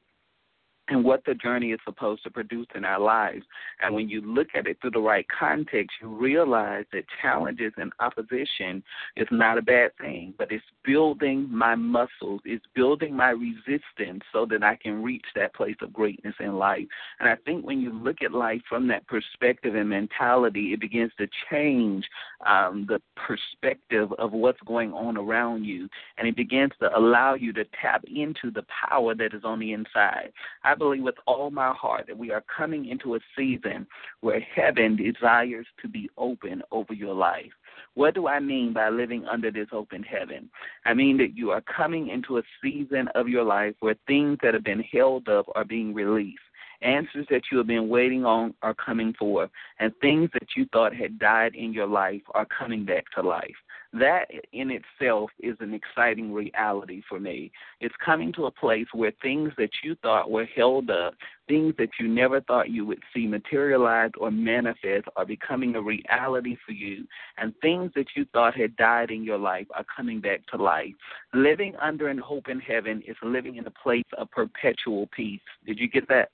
and 0.89 1.05
what 1.05 1.25
the 1.25 1.35
journey 1.35 1.73
is 1.73 1.81
supposed 1.85 2.23
to 2.25 2.31
produce 2.31 2.67
in 2.75 2.85
our 2.85 3.01
lives. 3.01 3.45
And 3.83 3.95
when 3.95 4.09
you 4.09 4.21
look 4.21 4.49
at 4.55 4.67
it 4.67 4.79
through 4.81 4.93
the 4.93 5.01
right 5.01 5.27
context, 5.29 5.97
you 6.01 6.09
realize 6.09 6.85
that 6.93 7.05
challenges 7.21 7.73
and 7.77 7.93
opposition 8.01 8.83
is 9.17 9.27
not 9.31 9.59
a 9.59 9.63
bad 9.63 9.97
thing, 9.99 10.35
but 10.39 10.53
it's 10.53 10.65
building 10.85 11.49
my 11.51 11.75
muscles, 11.75 12.41
it's 12.45 12.65
building 12.75 13.15
my 13.15 13.31
resistance 13.31 14.23
so 14.33 14.47
that 14.47 14.63
I 14.63 14.77
can 14.77 15.03
reach 15.03 15.25
that 15.35 15.55
place 15.55 15.77
of 15.83 15.93
greatness 15.93 16.35
in 16.41 16.57
life. 16.57 16.87
And 17.21 17.29
I 17.29 17.37
think 17.45 17.67
when 17.67 17.81
you 17.81 17.93
look 17.93 18.23
at 18.23 18.33
life 18.33 18.63
from 18.69 18.87
that 18.89 19.07
perspective 19.09 19.75
and 19.75 19.89
mentality, 19.89 20.73
it 20.73 20.81
begins 20.81 21.13
to 21.19 21.27
change 21.51 22.05
um, 22.47 22.87
the 22.89 23.01
perspective 23.17 24.13
of 24.19 24.33
what's 24.33 24.61
going 24.67 24.93
on 24.93 25.17
around 25.17 25.65
you, 25.65 25.89
and 26.19 26.29
it 26.29 26.37
begins 26.37 26.73
to 26.81 26.97
allow 26.97 27.35
you 27.35 27.53
to 27.55 27.65
tap 27.81 28.05
into 28.05 28.51
the 28.53 28.65
power 28.89 29.15
that 29.15 29.35
is 29.35 29.43
on 29.45 29.59
the 29.59 29.73
inside. 29.73 30.33
I 30.63 30.76
believe 30.77 31.03
with 31.03 31.17
all 31.27 31.51
my 31.51 31.73
heart 31.73 32.07
that 32.07 32.19
we 32.19 32.31
are 32.31 32.45
coming 32.55 32.87
into 32.87 33.15
a 33.15 33.21
season 33.37 33.87
where 34.21 34.41
heaven 34.41 34.97
desires 34.97 35.67
to 35.83 35.89
be 35.89 36.09
open 36.17 36.63
over 36.71 36.93
your 36.93 37.15
life. 37.15 37.53
What 37.95 38.15
do 38.15 38.29
I 38.29 38.41
mean 38.41 38.73
by 38.73 38.91
living 38.91 39.25
under 39.27 39.51
this 39.51 39.69
open 39.73 40.03
heaven? 40.03 40.51
I 40.85 40.95
mean 40.95 41.17
that 41.19 41.37
you 41.37 41.51
are 41.51 41.63
coming 41.63 42.09
into 42.09 42.39
a 42.39 42.43
season 42.63 43.09
of 43.15 43.29
your 43.29 43.45
life 43.45 43.75
where 43.81 43.97
things 44.07 44.39
that 44.43 44.55
have 44.55 44.65
been 44.65 44.85
held 44.93 45.29
up 45.29 45.47
are 45.55 45.65
being 45.65 45.95
released. 45.95 46.39
Answers 46.83 47.27
that 47.31 47.43
you 47.51 47.59
have 47.59 47.67
been 47.67 47.89
waiting 47.89 48.27
on 48.27 48.53
are 48.63 48.75
coming 48.75 49.15
forth, 49.15 49.51
and 49.81 49.93
things 50.01 50.29
that 50.35 50.49
you 50.57 50.67
thought 50.73 50.95
had 50.95 51.19
died 51.19 51.55
in 51.55 51.73
your 51.73 51.87
life 51.87 52.21
are 52.35 52.47
coming 52.47 52.85
back 52.85 53.07
to 53.15 53.23
life 53.23 53.57
that 54.01 54.27
in 54.53 54.71
itself 54.71 55.31
is 55.41 55.57
an 55.61 55.75
exciting 55.75 56.33
reality 56.33 57.03
for 57.09 57.21
me. 57.21 57.51
It's 57.81 57.95
coming 58.05 58.33
to 58.35 58.47
a 58.47 58.51
place 58.51 58.87
where 58.93 59.13
things 59.23 59.53
that 59.59 59.71
you 59.83 59.97
thought 60.03 60.31
were 60.31 60.47
held 60.47 60.91
up, 60.91 61.15
things 61.49 61.75
that 61.79 61.91
you 62.01 62.09
never 62.09 62.41
thought 62.41 62.71
you 62.71 62.85
would 62.87 63.03
see 63.15 63.27
materialized 63.27 64.15
or 64.19 64.31
manifest, 64.31 65.07
are 65.17 65.27
becoming 65.27 65.77
a 65.77 65.83
reality 65.83 66.57
for 66.65 66.73
you. 66.73 67.07
And 67.39 67.55
things 67.61 67.93
that 67.95 68.09
you 68.15 68.27
thought 68.33 68.55
had 68.55 68.77
died 68.77 69.11
in 69.11 69.25
your 69.25 69.39
life 69.39 69.67
are 69.75 69.85
coming 69.95 70.21
back 70.21 70.47
to 70.49 70.63
life. 70.63 70.95
Living 71.35 71.75
under 71.81 72.09
an 72.09 72.23
in 72.49 72.61
heaven 72.61 73.03
is 73.07 73.17
living 73.23 73.57
in 73.57 73.67
a 73.67 73.71
place 73.71 74.05
of 74.19 74.31
perpetual 74.31 75.09
peace. 75.15 75.41
Did 75.67 75.79
you 75.79 75.89
get 75.89 76.09
that? 76.09 76.31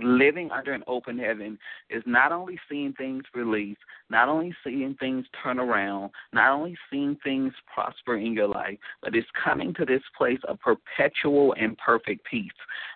Living 0.00 0.50
under 0.50 0.72
an 0.72 0.84
open 0.86 1.18
heaven 1.18 1.58
is 1.90 2.02
not 2.06 2.32
only 2.32 2.58
seeing 2.68 2.92
things 2.92 3.24
release, 3.34 3.76
not 4.10 4.28
only 4.28 4.54
seeing 4.64 4.94
things 4.98 5.26
turn 5.42 5.58
around, 5.58 6.10
not 6.32 6.52
only 6.52 6.76
seeing 6.90 7.16
things 7.24 7.52
prosper 7.72 8.16
in 8.16 8.32
your 8.32 8.48
life, 8.48 8.78
but 9.02 9.14
it's 9.14 9.28
coming 9.42 9.74
to 9.74 9.84
this 9.84 10.02
place 10.16 10.38
of 10.48 10.58
perpetual 10.60 11.54
and 11.60 11.76
perfect 11.78 12.24
peace. 12.30 12.50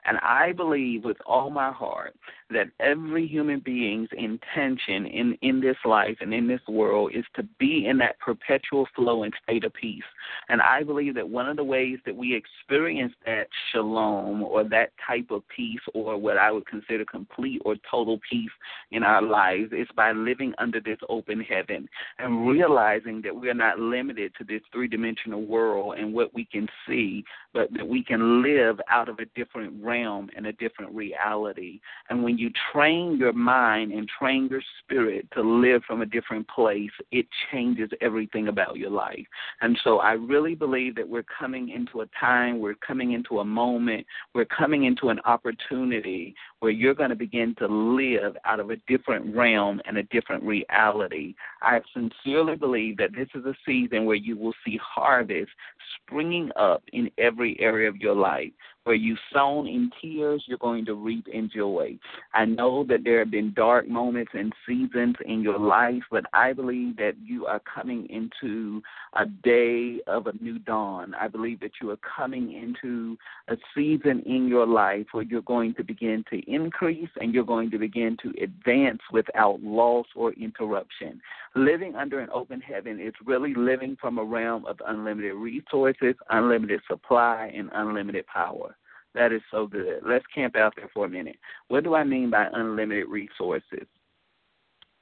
And 0.04 0.18
I 0.18 0.52
believe 0.52 1.04
with 1.04 1.18
all 1.26 1.50
my 1.50 1.72
heart 1.72 2.14
that 2.50 2.68
every 2.80 3.26
human 3.26 3.60
being's 3.60 4.08
intention 4.12 5.06
in, 5.06 5.36
in 5.42 5.60
this 5.60 5.76
life 5.84 6.16
and 6.20 6.32
in 6.32 6.46
this 6.46 6.60
world 6.68 7.12
is 7.14 7.24
to 7.34 7.42
be 7.58 7.86
in 7.86 7.98
that 7.98 8.18
perpetual 8.20 8.86
flow 8.94 9.22
and 9.24 9.32
state 9.42 9.64
of 9.64 9.72
peace. 9.74 10.02
And 10.48 10.60
I 10.60 10.82
believe 10.82 11.14
that 11.14 11.28
one 11.28 11.48
of 11.48 11.56
the 11.56 11.64
ways 11.64 11.98
that 12.06 12.14
we 12.14 12.34
experience 12.34 13.14
that 13.26 13.48
shalom 13.70 14.42
or 14.42 14.64
that 14.64 14.92
type 15.06 15.30
of 15.30 15.42
peace 15.54 15.80
or 15.94 16.16
what 16.16 16.36
I 16.36 16.50
would 16.50 16.66
consider 16.66 16.91
consider 16.92 17.04
complete 17.04 17.60
or 17.64 17.76
total 17.90 18.18
peace 18.30 18.50
in 18.90 19.02
our 19.02 19.22
lives 19.22 19.72
is 19.72 19.88
by 19.96 20.12
living 20.12 20.52
under 20.58 20.80
this 20.80 20.98
open 21.08 21.40
heaven 21.40 21.88
and 22.18 22.46
realizing 22.46 23.22
that 23.22 23.34
we 23.34 23.48
are 23.48 23.54
not 23.54 23.78
limited 23.78 24.32
to 24.36 24.44
this 24.44 24.60
three 24.72 24.88
dimensional 24.88 25.44
world 25.44 25.94
and 25.98 26.12
what 26.12 26.32
we 26.34 26.44
can 26.44 26.68
see, 26.86 27.24
but 27.54 27.68
that 27.74 27.86
we 27.86 28.04
can 28.04 28.42
live 28.42 28.80
out 28.90 29.08
of 29.08 29.18
a 29.18 29.24
different 29.34 29.72
realm 29.82 30.28
and 30.36 30.46
a 30.46 30.52
different 30.52 30.94
reality. 30.94 31.80
And 32.10 32.22
when 32.22 32.36
you 32.36 32.50
train 32.72 33.16
your 33.18 33.32
mind 33.32 33.92
and 33.92 34.08
train 34.18 34.48
your 34.50 34.62
spirit 34.82 35.26
to 35.34 35.42
live 35.42 35.82
from 35.86 36.02
a 36.02 36.06
different 36.06 36.46
place, 36.48 36.90
it 37.10 37.26
changes 37.50 37.90
everything 38.00 38.48
about 38.48 38.76
your 38.76 38.90
life. 38.90 39.26
And 39.60 39.78
so 39.82 39.98
I 39.98 40.12
really 40.12 40.54
believe 40.54 40.94
that 40.96 41.08
we're 41.08 41.24
coming 41.38 41.70
into 41.70 42.02
a 42.02 42.06
time, 42.20 42.60
we're 42.60 42.74
coming 42.74 43.12
into 43.12 43.40
a 43.40 43.44
moment, 43.44 44.06
we're 44.34 44.44
coming 44.44 44.84
into 44.84 45.08
an 45.08 45.20
opportunity 45.24 46.34
where 46.60 46.72
you're 46.82 46.94
going 46.94 47.10
to 47.10 47.16
begin 47.16 47.54
to 47.60 47.68
live 47.68 48.36
out 48.44 48.58
of 48.58 48.70
a 48.70 48.76
different 48.88 49.36
realm 49.36 49.80
and 49.84 49.96
a 49.96 50.02
different 50.04 50.42
reality. 50.42 51.32
I 51.62 51.80
sincerely 51.94 52.56
believe 52.56 52.96
that 52.96 53.14
this 53.14 53.28
is 53.36 53.44
a 53.44 53.54
season 53.64 54.04
where 54.04 54.16
you 54.16 54.36
will 54.36 54.52
see 54.66 54.80
harvest 54.82 55.52
springing 55.94 56.50
up 56.56 56.82
in 56.92 57.08
every 57.18 57.56
area 57.60 57.88
of 57.88 57.98
your 57.98 58.16
life. 58.16 58.50
Where 58.84 58.96
you 58.96 59.16
sown 59.32 59.68
in 59.68 59.92
tears, 60.00 60.42
you're 60.48 60.58
going 60.58 60.84
to 60.86 60.94
reap 60.94 61.28
in 61.28 61.48
joy. 61.54 61.98
I 62.34 62.46
know 62.46 62.84
that 62.88 63.04
there 63.04 63.20
have 63.20 63.30
been 63.30 63.52
dark 63.54 63.86
moments 63.88 64.32
and 64.34 64.52
seasons 64.66 65.14
in 65.24 65.40
your 65.40 65.58
life, 65.58 66.02
but 66.10 66.24
I 66.32 66.52
believe 66.52 66.96
that 66.96 67.14
you 67.22 67.46
are 67.46 67.60
coming 67.60 68.08
into 68.10 68.82
a 69.12 69.26
day 69.26 70.00
of 70.08 70.26
a 70.26 70.32
new 70.42 70.58
dawn. 70.58 71.14
I 71.14 71.28
believe 71.28 71.60
that 71.60 71.72
you 71.80 71.90
are 71.90 71.98
coming 71.98 72.52
into 72.52 73.16
a 73.48 73.56
season 73.72 74.20
in 74.26 74.48
your 74.48 74.66
life 74.66 75.06
where 75.12 75.22
you're 75.22 75.42
going 75.42 75.74
to 75.74 75.84
begin 75.84 76.24
to 76.30 76.40
increase 76.52 77.10
and 77.20 77.32
you're 77.32 77.44
going 77.44 77.70
to 77.70 77.78
begin 77.78 78.16
to 78.22 78.32
advance 78.42 79.00
without 79.12 79.62
loss 79.62 80.06
or 80.16 80.32
interruption. 80.32 81.20
Living 81.54 81.94
under 81.94 82.18
an 82.18 82.30
open 82.32 82.60
heaven 82.60 82.98
is 82.98 83.14
really 83.24 83.54
living 83.54 83.96
from 84.00 84.18
a 84.18 84.24
realm 84.24 84.64
of 84.66 84.78
unlimited 84.86 85.34
resources, 85.34 86.14
unlimited 86.30 86.80
supply, 86.88 87.52
and 87.54 87.70
unlimited 87.74 88.26
power. 88.26 88.71
That 89.14 89.32
is 89.32 89.42
so 89.50 89.66
good. 89.66 90.00
Let's 90.06 90.24
camp 90.34 90.56
out 90.56 90.74
there 90.76 90.90
for 90.92 91.04
a 91.04 91.08
minute. 91.08 91.36
What 91.68 91.84
do 91.84 91.94
I 91.94 92.04
mean 92.04 92.30
by 92.30 92.46
unlimited 92.52 93.08
resources? 93.08 93.86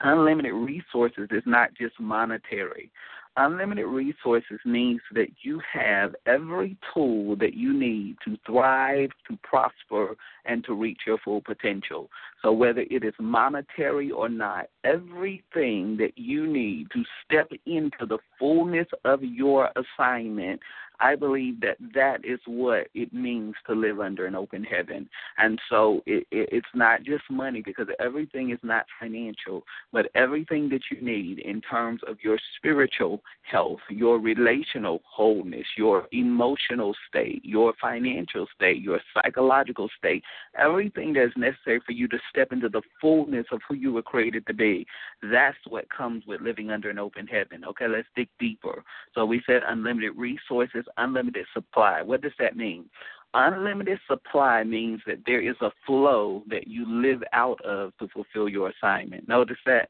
Unlimited 0.01 0.55
resources 0.55 1.29
is 1.31 1.43
not 1.47 1.75
just 1.75 1.99
monetary. 2.01 2.91
Unlimited 3.37 3.87
resources 3.87 4.59
means 4.65 5.01
that 5.13 5.29
you 5.43 5.61
have 5.73 6.17
every 6.27 6.77
tool 6.93 7.37
that 7.37 7.55
you 7.55 7.73
need 7.73 8.17
to 8.25 8.37
thrive, 8.45 9.11
to 9.29 9.39
prosper, 9.45 10.17
and 10.47 10.65
to 10.65 10.75
reach 10.75 11.03
your 11.07 11.19
full 11.19 11.41
potential. 11.41 12.11
So, 12.43 12.51
whether 12.53 12.81
it 12.91 13.05
is 13.05 13.15
monetary 13.21 14.11
or 14.11 14.29
not, 14.29 14.67
everything 14.83 15.97
that 15.99 16.19
you 16.19 16.47
need 16.47 16.89
to 16.93 17.05
step 17.25 17.51
into 17.67 18.05
the 18.05 18.19
fullness 18.37 18.89
of 19.05 19.23
your 19.23 19.71
assignment 19.77 20.61
I 21.01 21.17
believe 21.17 21.61
that 21.61 21.77
that 21.95 22.25
is 22.25 22.41
what 22.47 22.89
it 22.95 23.13
means 23.13 23.55
to 23.67 23.75
live 23.75 24.01
under 24.01 24.27
an 24.27 24.35
open 24.35 24.63
heaven. 24.65 25.09
And 25.39 25.59
so 25.69 26.03
it, 26.07 26.27
it, 26.31 26.49
it's 26.53 26.67
not 26.75 27.03
just 27.03 27.25
money 27.31 27.63
because 27.65 27.87
everything 27.99 28.51
is 28.51 28.59
not 28.63 28.87
financial, 29.01 29.63
but 29.93 30.11
everything 30.15 30.69
that 30.71 30.83
you 30.91 31.01
need 31.01 31.39
in 31.41 31.61
terms 31.63 32.01
of 32.07 32.19
your 32.23 32.39
spiritual 32.57 33.23
health, 33.43 33.81
your 33.89 34.19
relational 34.19 35.01
wholeness, 35.05 35.67
your 35.77 36.07
emotional 36.13 36.95
state, 37.09 37.41
your 37.45 37.73
financial 37.81 38.47
state, 38.55 38.83
your 38.83 39.01
psychological 39.15 39.89
state, 39.99 40.23
everything 40.59 41.13
that's 41.13 41.37
necessary 41.37 41.81
for 41.85 41.93
you 41.93 42.09
to 42.09 42.19
step 42.29 42.53
into 42.53 42.69
the 42.69 42.83
fullness 43.01 43.47
of 43.53 43.61
who 43.69 43.75
you 43.75 43.93
were 43.93 44.03
created 44.03 44.47
to 44.47 44.55
be. 44.55 44.87
That's 45.23 45.57
what 45.69 45.87
comes 45.91 46.25
with 46.27 46.41
living 46.41 46.71
under 46.71 46.91
an 46.91 46.99
open 46.99 47.27
heaven. 47.27 47.65
Okay, 47.65 47.89
let's 47.89 48.09
dig 48.15 48.29
deeper. 48.39 48.85
So 49.15 49.25
we 49.25 49.43
said 49.47 49.63
unlimited 49.67 50.17
resources, 50.17 50.85
unlimited 50.97 51.47
supply. 51.53 52.03
What 52.03 52.23
does 52.23 52.33
that 52.39 52.57
mean? 52.57 52.87
Unlimited 53.35 54.01
supply 54.09 54.65
means 54.65 55.01
that 55.07 55.21
there 55.25 55.41
is 55.41 55.57
a 55.61 55.71
flow 55.87 56.43
that 56.49 56.67
you 56.67 56.85
live 56.89 57.23
out 57.33 57.61
of 57.65 57.97
to 57.99 58.09
fulfill 58.09 58.49
your 58.49 58.71
assignment. 58.71 59.29
Notice 59.29 59.59
that 59.67 59.89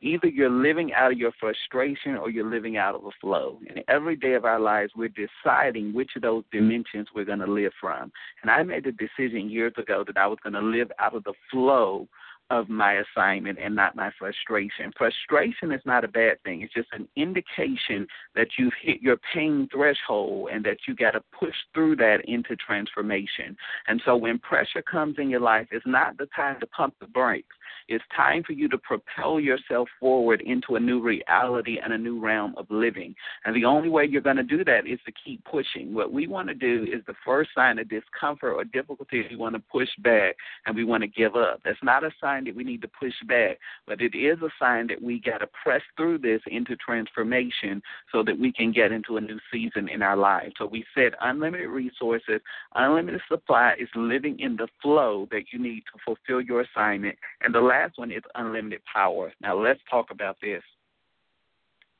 either 0.00 0.26
you're 0.26 0.50
living 0.50 0.92
out 0.94 1.12
of 1.12 1.18
your 1.18 1.32
frustration 1.38 2.16
or 2.16 2.30
you're 2.30 2.48
living 2.48 2.76
out 2.76 2.94
of 2.94 3.04
a 3.04 3.10
flow. 3.20 3.60
And 3.68 3.84
every 3.88 4.16
day 4.16 4.34
of 4.34 4.44
our 4.44 4.60
lives, 4.60 4.92
we're 4.96 5.10
deciding 5.10 5.92
which 5.92 6.12
of 6.16 6.22
those 6.22 6.44
dimensions 6.50 7.08
we're 7.14 7.24
going 7.24 7.40
to 7.40 7.46
live 7.46 7.72
from. 7.80 8.10
And 8.42 8.50
I 8.50 8.62
made 8.62 8.84
the 8.84 8.92
decision 8.92 9.50
years 9.50 9.74
ago 9.76 10.02
that 10.06 10.16
I 10.16 10.26
was 10.26 10.38
going 10.42 10.54
to 10.54 10.60
live 10.60 10.90
out 10.98 11.14
of 11.14 11.24
the 11.24 11.34
flow 11.50 12.08
of 12.50 12.68
my 12.68 13.02
assignment 13.02 13.58
and 13.58 13.74
not 13.74 13.96
my 13.96 14.10
frustration. 14.18 14.92
Frustration 14.96 15.72
is 15.72 15.80
not 15.84 16.04
a 16.04 16.08
bad 16.08 16.42
thing. 16.42 16.62
It's 16.62 16.74
just 16.74 16.88
an 16.92 17.08
indication 17.16 18.06
that 18.34 18.48
you've 18.58 18.74
hit 18.80 19.00
your 19.00 19.16
pain 19.32 19.68
threshold 19.72 20.50
and 20.52 20.64
that 20.64 20.78
you 20.86 20.94
got 20.94 21.12
to 21.12 21.22
push 21.38 21.54
through 21.72 21.96
that 21.96 22.18
into 22.26 22.56
transformation. 22.56 23.56
And 23.86 24.02
so 24.04 24.16
when 24.16 24.38
pressure 24.38 24.82
comes 24.82 25.16
in 25.18 25.30
your 25.30 25.40
life, 25.40 25.68
it's 25.70 25.86
not 25.86 26.18
the 26.18 26.26
time 26.36 26.60
to 26.60 26.66
pump 26.66 26.94
the 27.00 27.06
brakes. 27.06 27.56
It's 27.88 28.04
time 28.14 28.42
for 28.44 28.52
you 28.52 28.68
to 28.68 28.78
propel 28.78 29.40
yourself 29.40 29.88
forward 29.98 30.40
into 30.42 30.76
a 30.76 30.80
new 30.80 31.00
reality 31.00 31.78
and 31.82 31.92
a 31.92 31.98
new 31.98 32.20
realm 32.20 32.54
of 32.56 32.66
living. 32.70 33.14
And 33.44 33.56
the 33.56 33.64
only 33.64 33.88
way 33.88 34.04
you're 34.04 34.20
going 34.20 34.36
to 34.36 34.42
do 34.42 34.64
that 34.64 34.86
is 34.86 35.00
to 35.06 35.12
keep 35.24 35.44
pushing. 35.44 35.92
What 35.92 36.12
we 36.12 36.26
want 36.26 36.48
to 36.48 36.54
do 36.54 36.84
is 36.84 37.02
the 37.06 37.14
first 37.24 37.50
sign 37.54 37.78
of 37.78 37.88
discomfort 37.88 38.54
or 38.54 38.64
difficulty, 38.64 39.24
we 39.30 39.36
want 39.36 39.54
to 39.54 39.62
push 39.70 39.88
back 40.00 40.36
and 40.66 40.76
we 40.76 40.84
want 40.84 41.02
to 41.02 41.08
give 41.08 41.34
up. 41.34 41.60
That's 41.64 41.82
not 41.82 42.04
a 42.04 42.10
sign 42.20 42.31
sign 42.32 42.44
that 42.44 42.56
we 42.56 42.64
need 42.64 42.82
to 42.82 42.88
push 42.88 43.12
back, 43.26 43.58
but 43.86 44.00
it 44.00 44.16
is 44.16 44.38
a 44.42 44.48
sign 44.58 44.86
that 44.88 45.02
we 45.02 45.20
got 45.20 45.38
to 45.38 45.48
press 45.62 45.82
through 45.96 46.18
this 46.18 46.40
into 46.46 46.76
transformation 46.76 47.82
so 48.10 48.22
that 48.22 48.38
we 48.38 48.52
can 48.52 48.72
get 48.72 48.92
into 48.92 49.16
a 49.16 49.20
new 49.20 49.38
season 49.52 49.88
in 49.88 50.02
our 50.02 50.16
lives. 50.16 50.54
So 50.58 50.66
we 50.66 50.84
said 50.94 51.12
unlimited 51.20 51.68
resources, 51.68 52.40
unlimited 52.74 53.20
supply 53.28 53.74
is 53.78 53.88
living 53.94 54.38
in 54.40 54.56
the 54.56 54.68
flow 54.80 55.28
that 55.30 55.44
you 55.52 55.58
need 55.58 55.82
to 55.92 56.00
fulfill 56.04 56.40
your 56.40 56.62
assignment. 56.62 57.16
And 57.40 57.54
the 57.54 57.60
last 57.60 57.98
one 57.98 58.10
is 58.10 58.22
unlimited 58.34 58.82
power. 58.92 59.32
Now 59.40 59.58
let's 59.58 59.80
talk 59.90 60.10
about 60.10 60.36
this 60.40 60.62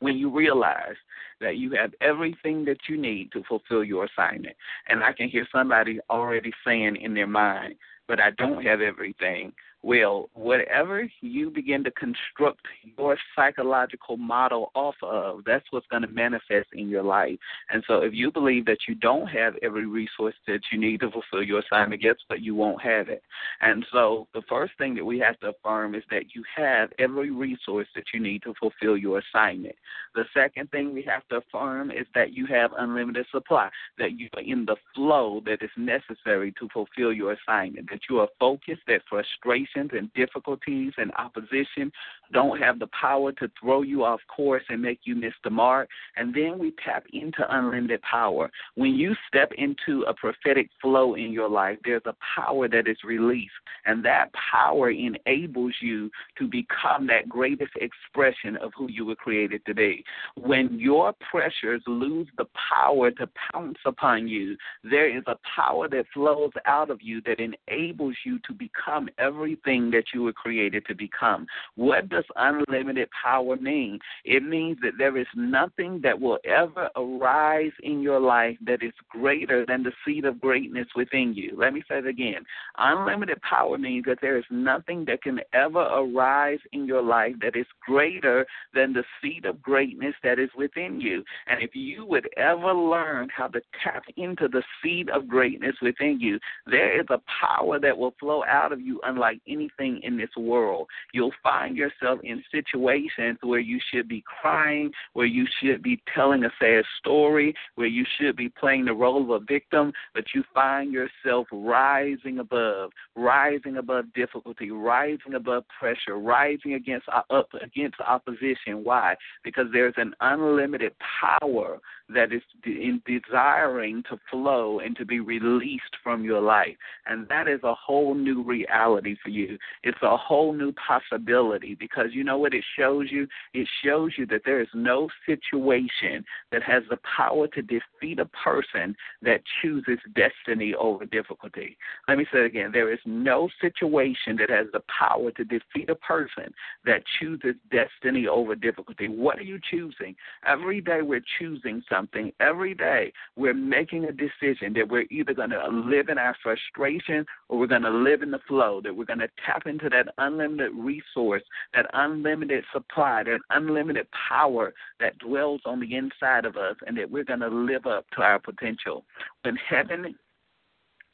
when 0.01 0.16
you 0.16 0.37
realize 0.37 0.97
that 1.40 1.57
you 1.57 1.71
have 1.81 1.92
everything 2.01 2.64
that 2.64 2.79
you 2.88 3.01
need 3.01 3.31
to 3.33 3.42
fulfill 3.49 3.85
your 3.85 4.07
assignment. 4.07 4.57
And 4.88 5.03
I 5.03 5.12
can 5.12 5.29
hear 5.29 5.47
somebody 5.53 6.01
already 6.11 6.53
saying 6.66 6.97
in 6.97 7.14
their 7.14 7.29
mind, 7.29 7.77
but 8.09 8.18
I 8.18 8.31
don't 8.33 8.64
have 8.64 8.81
everything. 8.81 9.53
Well, 9.85 10.31
whatever 10.35 11.11
you 11.23 11.51
begin 11.51 11.83
to 11.83 11.90
construct 11.90 12.61
your 12.97 13.18
psychological 13.35 14.16
model 14.16 14.71
off 14.77 14.95
of, 15.03 15.40
that's 15.45 15.64
what's 15.71 15.88
going 15.88 16.03
to 16.03 16.09
manifest 16.09 16.68
in 16.73 16.88
your 16.88 17.03
life. 17.03 17.37
And 17.68 17.83
so, 17.88 18.03
if 18.03 18.14
you 18.14 18.31
believe 18.31 18.64
that 18.66 18.87
you 18.87 18.95
don't 18.95 19.27
have 19.27 19.55
every 19.61 19.87
resource 19.87 20.37
that 20.47 20.61
you 20.71 20.79
need 20.79 21.01
to 21.01 21.11
fulfill 21.11 21.42
your 21.42 21.61
assignment, 21.61 22.01
guess 22.01 22.14
but 22.29 22.40
you 22.40 22.55
won't 22.55 22.81
have 22.81 23.09
it. 23.09 23.25
And 23.61 23.85
so, 23.92 24.29
the 24.35 24.42
first 24.49 24.73
thing 24.79 24.95
that 24.95 25.05
we 25.05 25.18
have 25.18 25.37
to 25.40 25.49
affirm 25.49 25.97
is 25.97 26.05
that 26.11 26.33
you 26.33 26.45
have 26.57 26.90
every 27.01 27.33
resource 27.33 27.88
that 27.97 28.05
you 28.14 28.21
need 28.21 28.45
to 28.45 28.55
fulfill 28.61 28.97
your 28.97 29.21
assignment. 29.21 29.75
The 30.14 30.27
second 30.33 30.71
thing 30.71 30.95
we 30.95 31.03
have 31.03 31.27
to 31.31 31.38
affirm 31.38 31.90
is 31.90 32.07
that 32.14 32.33
you 32.33 32.47
have 32.47 32.71
unlimited 32.79 33.27
supply, 33.33 33.68
that 33.99 34.12
you 34.12 34.29
are 34.37 34.42
in 34.42 34.64
the 34.64 34.77
flow 34.95 35.42
that 35.45 35.61
is 35.61 35.71
necessary 35.77 36.55
to 36.61 36.68
fulfill 36.73 37.12
your 37.12 37.33
assignment, 37.33 37.90
that 37.90 38.03
you 38.09 38.21
are 38.21 38.29
focused, 38.38 38.83
that 38.87 39.03
frustration 39.11 39.72
and 39.75 40.13
difficulties 40.15 40.93
and 40.97 41.13
opposition 41.19 41.91
don't 42.33 42.61
have 42.61 42.79
the 42.79 42.89
power 42.99 43.33
to 43.33 43.51
throw 43.61 43.83
you 43.83 44.05
off 44.05 44.21
course 44.35 44.63
and 44.69 44.81
make 44.81 45.01
you 45.05 45.15
miss 45.15 45.35
the 45.45 45.51
mark. 45.51 45.89
And 46.17 46.35
then 46.35 46.59
we 46.59 46.73
tap 46.85 47.05
into 47.13 47.45
unlimited 47.49 48.01
power. 48.03 48.51
When 48.75 48.95
you 48.95 49.15
step 49.29 49.53
into 49.57 50.03
a 50.03 50.15
prophetic 50.15 50.69
flow 50.81 51.15
in 51.15 51.33
your 51.33 51.49
life, 51.49 51.79
there's 51.85 52.03
a 52.07 52.15
power 52.35 52.69
that 52.69 52.89
is 52.89 52.97
released, 53.05 53.53
and 53.87 54.05
that 54.05 54.31
power 54.51 54.91
enables 54.91 55.75
you 55.81 56.11
to 56.39 56.49
become 56.49 57.07
that 57.09 57.29
greatest 57.29 57.73
expression 57.77 58.57
of 58.57 58.73
who 58.77 58.91
you 58.91 59.05
were 59.05 59.17
created 59.17 59.65
to 59.67 59.75
be. 59.75 60.05
When 60.37 60.79
your 60.79 61.15
pressures 61.31 61.83
lose 61.87 62.29
the 62.39 62.47
power 62.71 63.11
to 63.13 63.29
pounce 63.53 63.79
upon 63.85 64.29
you, 64.29 64.57
there 64.83 65.15
is 65.15 65.25
a 65.27 65.37
power 65.57 65.89
that 65.89 66.07
flows 66.13 66.53
out 66.67 66.91
of 66.91 67.01
you 67.03 67.21
that 67.27 67.39
enables 67.41 68.15
you 68.25 68.39
to 68.47 68.53
become 68.53 69.09
every 69.19 69.57
thing 69.64 69.90
that 69.92 70.05
you 70.14 70.22
were 70.22 70.33
created 70.33 70.85
to 70.87 70.94
become. 70.94 71.46
What 71.77 72.09
does 72.09 72.25
unlimited 72.37 73.09
power 73.22 73.57
mean? 73.57 73.98
It 74.25 74.42
means 74.42 74.79
that 74.83 74.92
there 74.98 75.16
is 75.16 75.27
nothing 75.35 76.01
that 76.03 76.20
will 76.20 76.38
ever 76.44 76.88
arise 76.96 77.72
in 77.83 78.01
your 78.01 78.20
life 78.20 78.57
that 78.66 78.83
is 78.83 78.92
greater 79.09 79.64
than 79.66 79.83
the 79.83 79.92
seed 80.05 80.25
of 80.25 80.40
greatness 80.40 80.88
within 80.94 81.35
you. 81.35 81.55
Let 81.57 81.72
me 81.72 81.83
say 81.88 81.98
it 81.98 82.07
again. 82.07 82.44
Unlimited 82.79 83.40
power 83.42 83.79
means 83.79 84.05
that 84.07 84.18
there 84.20 84.38
is 84.38 84.44
nothing 84.51 85.05
that 85.07 85.22
can 85.22 85.40
ever 85.53 85.81
arise 85.81 86.61
in 86.72 86.87
your 86.87 87.03
life 87.03 87.35
that 87.40 87.57
is 87.57 87.66
greater 87.85 88.46
than 88.75 88.92
the 88.92 89.05
seed 89.20 89.44
of 89.44 89.62
greatness 89.62 90.14
that 90.22 90.38
is 90.38 90.51
within 90.57 91.01
you. 91.01 91.22
And 91.46 91.62
if 91.62 91.75
you 91.75 92.05
would 92.07 92.29
ever 92.37 92.72
learn 92.72 93.29
how 93.35 93.48
to 93.48 93.61
tap 93.83 94.05
into 94.16 94.48
the 94.48 94.62
seed 94.83 95.11
of 95.11 95.29
greatness 95.29 95.77
within 95.83 96.18
you, 96.20 96.38
there 96.66 96.98
is 97.01 97.07
a 97.11 97.20
power 97.40 97.79
that 97.81 97.96
will 97.96 98.14
flow 98.18 98.44
out 98.44 98.72
of 98.72 98.81
you 98.81 99.01
unlike 99.05 99.40
anything 99.53 100.01
in 100.03 100.17
this 100.17 100.31
world. 100.37 100.87
You'll 101.12 101.33
find 101.43 101.77
yourself 101.77 102.21
in 102.23 102.43
situations 102.51 103.38
where 103.43 103.61
you 103.61 103.79
should 103.93 104.09
be 104.09 104.23
crying, 104.41 104.91
where 105.12 105.27
you 105.27 105.47
should 105.61 105.83
be 105.83 106.01
telling 106.15 106.45
a 106.45 106.51
sad 106.61 106.85
story, 106.99 107.55
where 107.75 107.87
you 107.87 108.05
should 108.19 108.37
be 108.37 108.49
playing 108.49 108.87
the 108.87 108.95
role 108.95 109.23
of 109.23 109.43
a 109.43 109.45
victim, 109.45 109.93
but 110.15 110.25
you 110.35 110.43
find 110.55 110.93
yourself 110.93 111.47
rising 111.53 112.38
above, 112.38 112.91
rising 113.17 113.77
above 113.77 114.12
difficulty, 114.15 114.71
rising 114.71 115.35
above 115.35 115.65
pressure, 115.79 116.19
rising 116.19 116.75
against 116.75 117.07
up 117.09 117.49
against 117.62 118.01
opposition. 118.01 118.85
Why? 118.85 119.17
Because 119.45 119.67
there's 119.73 119.95
an 119.97 120.15
unlimited 120.21 120.93
power 121.21 121.79
that 122.14 122.33
is 122.33 122.42
in 122.64 123.03
desiring 123.07 124.03
to 124.11 124.18
flow 124.31 124.81
and 124.81 124.96
to 124.96 125.05
be 125.05 125.20
released 125.20 125.96
from 126.03 126.25
your 126.25 126.40
life. 126.40 126.77
And 127.07 127.29
that 127.29 127.48
is 127.48 127.61
a 127.64 127.75
whole 127.75 128.14
new 128.14 128.42
reality 128.42 129.16
for 129.22 129.31
you. 129.31 129.59
It's 129.83 130.03
a 130.03 130.16
whole 130.16 130.53
new 130.53 130.72
possibility 130.72 131.75
because 131.75 132.09
you 132.12 132.25
know 132.25 132.38
what 132.38 132.55
it 132.55 132.64
shows 132.79 133.07
you? 133.11 133.27
It 133.55 133.68
shows 133.85 134.12
you 134.16 134.27
that 134.27 134.42
there 134.44 134.61
is 134.61 134.68
no 134.75 135.09
situation 135.27 136.25
that 136.51 136.62
has 136.62 136.83
the 136.90 136.98
power 137.16 137.48
to 137.48 137.62
defeat 137.62 138.18
a 138.18 138.27
person 138.27 138.94
that 139.22 139.40
chooses 139.61 139.98
destiny 140.14 140.75
over 140.75 141.05
difficulty. 141.05 141.77
Let 142.09 142.18
me 142.18 142.27
say 142.33 142.40
it 142.40 142.46
again. 142.46 142.70
There 142.72 142.92
is 142.92 143.01
no 143.05 143.48
situation 143.61 144.37
that 144.37 144.51
has 144.51 144.66
the 144.72 144.83
power 144.98 145.31
to 145.33 145.44
defeat 145.44 145.88
a 145.88 145.94
person 145.94 146.53
that 146.85 147.03
chooses 147.20 147.55
destiny 147.70 148.27
over 148.27 148.55
difficulty. 148.55 149.09
What 149.09 149.38
are 149.38 149.42
you 149.42 149.59
choosing? 149.70 150.14
Every 150.46 150.81
day 150.81 151.03
we're 151.03 151.25
choosing 151.38 151.83
something 151.88 152.02
something 152.03 152.33
every 152.41 152.75
day, 152.75 153.12
we're 153.37 153.55
making 153.55 154.05
a 154.05 154.12
decision 154.12 154.73
that 154.75 154.88
we're 154.88 155.07
either 155.11 155.35
going 155.35 155.51
to 155.51 155.69
live 155.69 156.09
in 156.09 156.19
our 156.19 156.37
frustration 156.43 157.25
or 157.49 157.59
we're 157.59 157.67
going 157.67 157.83
to 157.83 157.91
live 157.91 158.23
in 158.23 158.31
the 158.31 158.41
flow, 158.49 158.81
that 158.83 158.95
we're 158.95 159.05
going 159.05 159.19
to 159.19 159.29
tap 159.45 159.67
into 159.67 159.88
that 159.88 160.09
unlimited 160.19 160.73
resource, 160.75 161.43
that 161.75 161.87
unlimited 161.93 162.65
supply, 162.73 163.23
that 163.23 163.41
unlimited 163.51 164.07
power 164.29 164.73
that 165.01 165.19
dwells 165.19 165.61
on 165.65 165.81
the 165.81 165.95
inside 165.95 166.45
of 166.45 166.57
us, 166.57 166.77
and 166.87 166.97
that 166.97 167.11
we're 167.11 167.25
going 167.25 167.41
to 167.41 167.49
live 167.49 167.87
up 167.87 168.05
to 168.11 168.23
our 168.23 168.38
potential. 168.38 169.05
When 169.43 169.57
heaven 169.57 170.15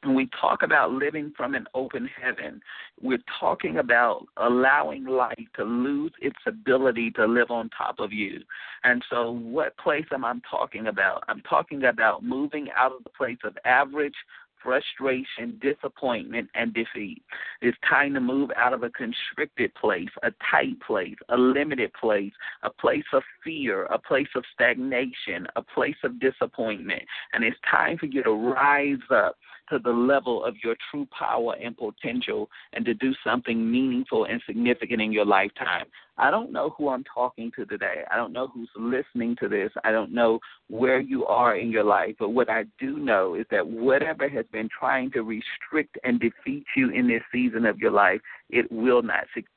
when 0.05 0.15
we 0.15 0.29
talk 0.41 0.63
about 0.63 0.93
living 0.93 1.33
from 1.37 1.55
an 1.55 1.67
open 1.75 2.09
heaven, 2.21 2.61
we're 3.01 3.23
talking 3.41 3.79
about 3.79 4.27
allowing 4.37 5.05
light 5.05 5.49
to 5.57 5.65
lose 5.65 6.13
its 6.21 6.39
ability 6.47 7.11
to 7.13 7.27
live 7.27 7.51
on 7.51 7.69
top 7.77 7.99
of 7.99 8.13
you. 8.13 8.41
And 8.85 9.05
so, 9.11 9.33
what 9.33 9.77
place 9.77 10.07
am 10.13 10.25
I 10.25 10.35
talking 10.49 10.87
about? 10.87 11.25
I'm 11.29 11.41
talking 11.43 11.85
about 11.85 12.23
moving 12.23 12.69
out 12.77 12.93
of 12.93 13.03
the 13.03 13.11
place 13.11 13.39
of 13.43 13.57
average, 13.65 14.15
frustration, 14.63 15.59
disappointment, 15.61 16.49
and 16.55 16.75
defeat. 16.75 17.23
It's 17.61 17.79
time 17.89 18.15
to 18.15 18.21
move 18.21 18.51
out 18.57 18.73
of 18.73 18.83
a 18.83 18.91
constricted 18.91 19.75
place, 19.75 20.09
a 20.23 20.31
tight 20.51 20.81
place, 20.81 21.17
a 21.29 21.37
limited 21.37 21.93
place, 21.95 22.33
a 22.63 22.71
place 22.71 23.05
of 23.13 23.23
fear, 23.43 23.85
a 23.87 23.99
place 23.99 24.29
of 24.37 24.45
stagnation, 24.53 25.47
a 25.57 25.63
place 25.63 25.97
of 26.05 26.21
disappointment. 26.21 27.03
And 27.33 27.45
it's 27.45 27.57
time 27.69 27.99
for 27.99 28.07
you 28.07 28.23
to 28.23 28.33
rise 28.33 28.99
up 29.11 29.37
to 29.71 29.79
the 29.79 29.91
level 29.91 30.45
of 30.45 30.55
your 30.63 30.77
true 30.91 31.07
power 31.17 31.55
and 31.63 31.77
potential 31.77 32.49
and 32.73 32.85
to 32.85 32.95
do 32.95 33.13
something 33.25 33.71
meaningful 33.71 34.25
and 34.25 34.41
significant 34.47 35.01
in 35.01 35.13
your 35.13 35.25
lifetime. 35.27 35.87
I 36.17 36.31
don't 36.31 36.53
know 36.53 36.75
who 36.77 36.89
I'm 36.89 37.05
talking 37.05 37.53
to 37.57 37.65
today. 37.65 38.03
I 38.11 38.17
don't 38.17 38.33
know 38.33 38.49
who's 38.49 38.71
listening 38.77 39.37
to 39.41 39.49
this. 39.49 39.71
I 39.85 39.93
don't 39.93 40.13
know 40.13 40.41
where 40.69 41.01
you 41.01 41.25
are 41.27 41.57
in 41.57 41.71
your 41.71 41.85
life. 41.85 42.17
But 42.19 42.31
what 42.31 42.51
I 42.51 42.65
do 42.81 42.99
know 42.99 43.35
is 43.35 43.47
that 43.51 43.67
whatever 43.67 44.29
has 44.29 44.45
been 44.53 44.69
trying 44.77 45.13
to 45.13 45.23
restrict 45.23 45.97
and 46.03 46.19
defeat 46.19 46.65
you 46.77 46.91
in 46.91 47.07
this 47.07 47.23
season 47.33 47.67
of 47.67 47.79
your 47.79 47.93
life, 47.93 48.21
it 48.51 48.71
will 48.73 49.03
not 49.03 49.27
succeed 49.33 49.49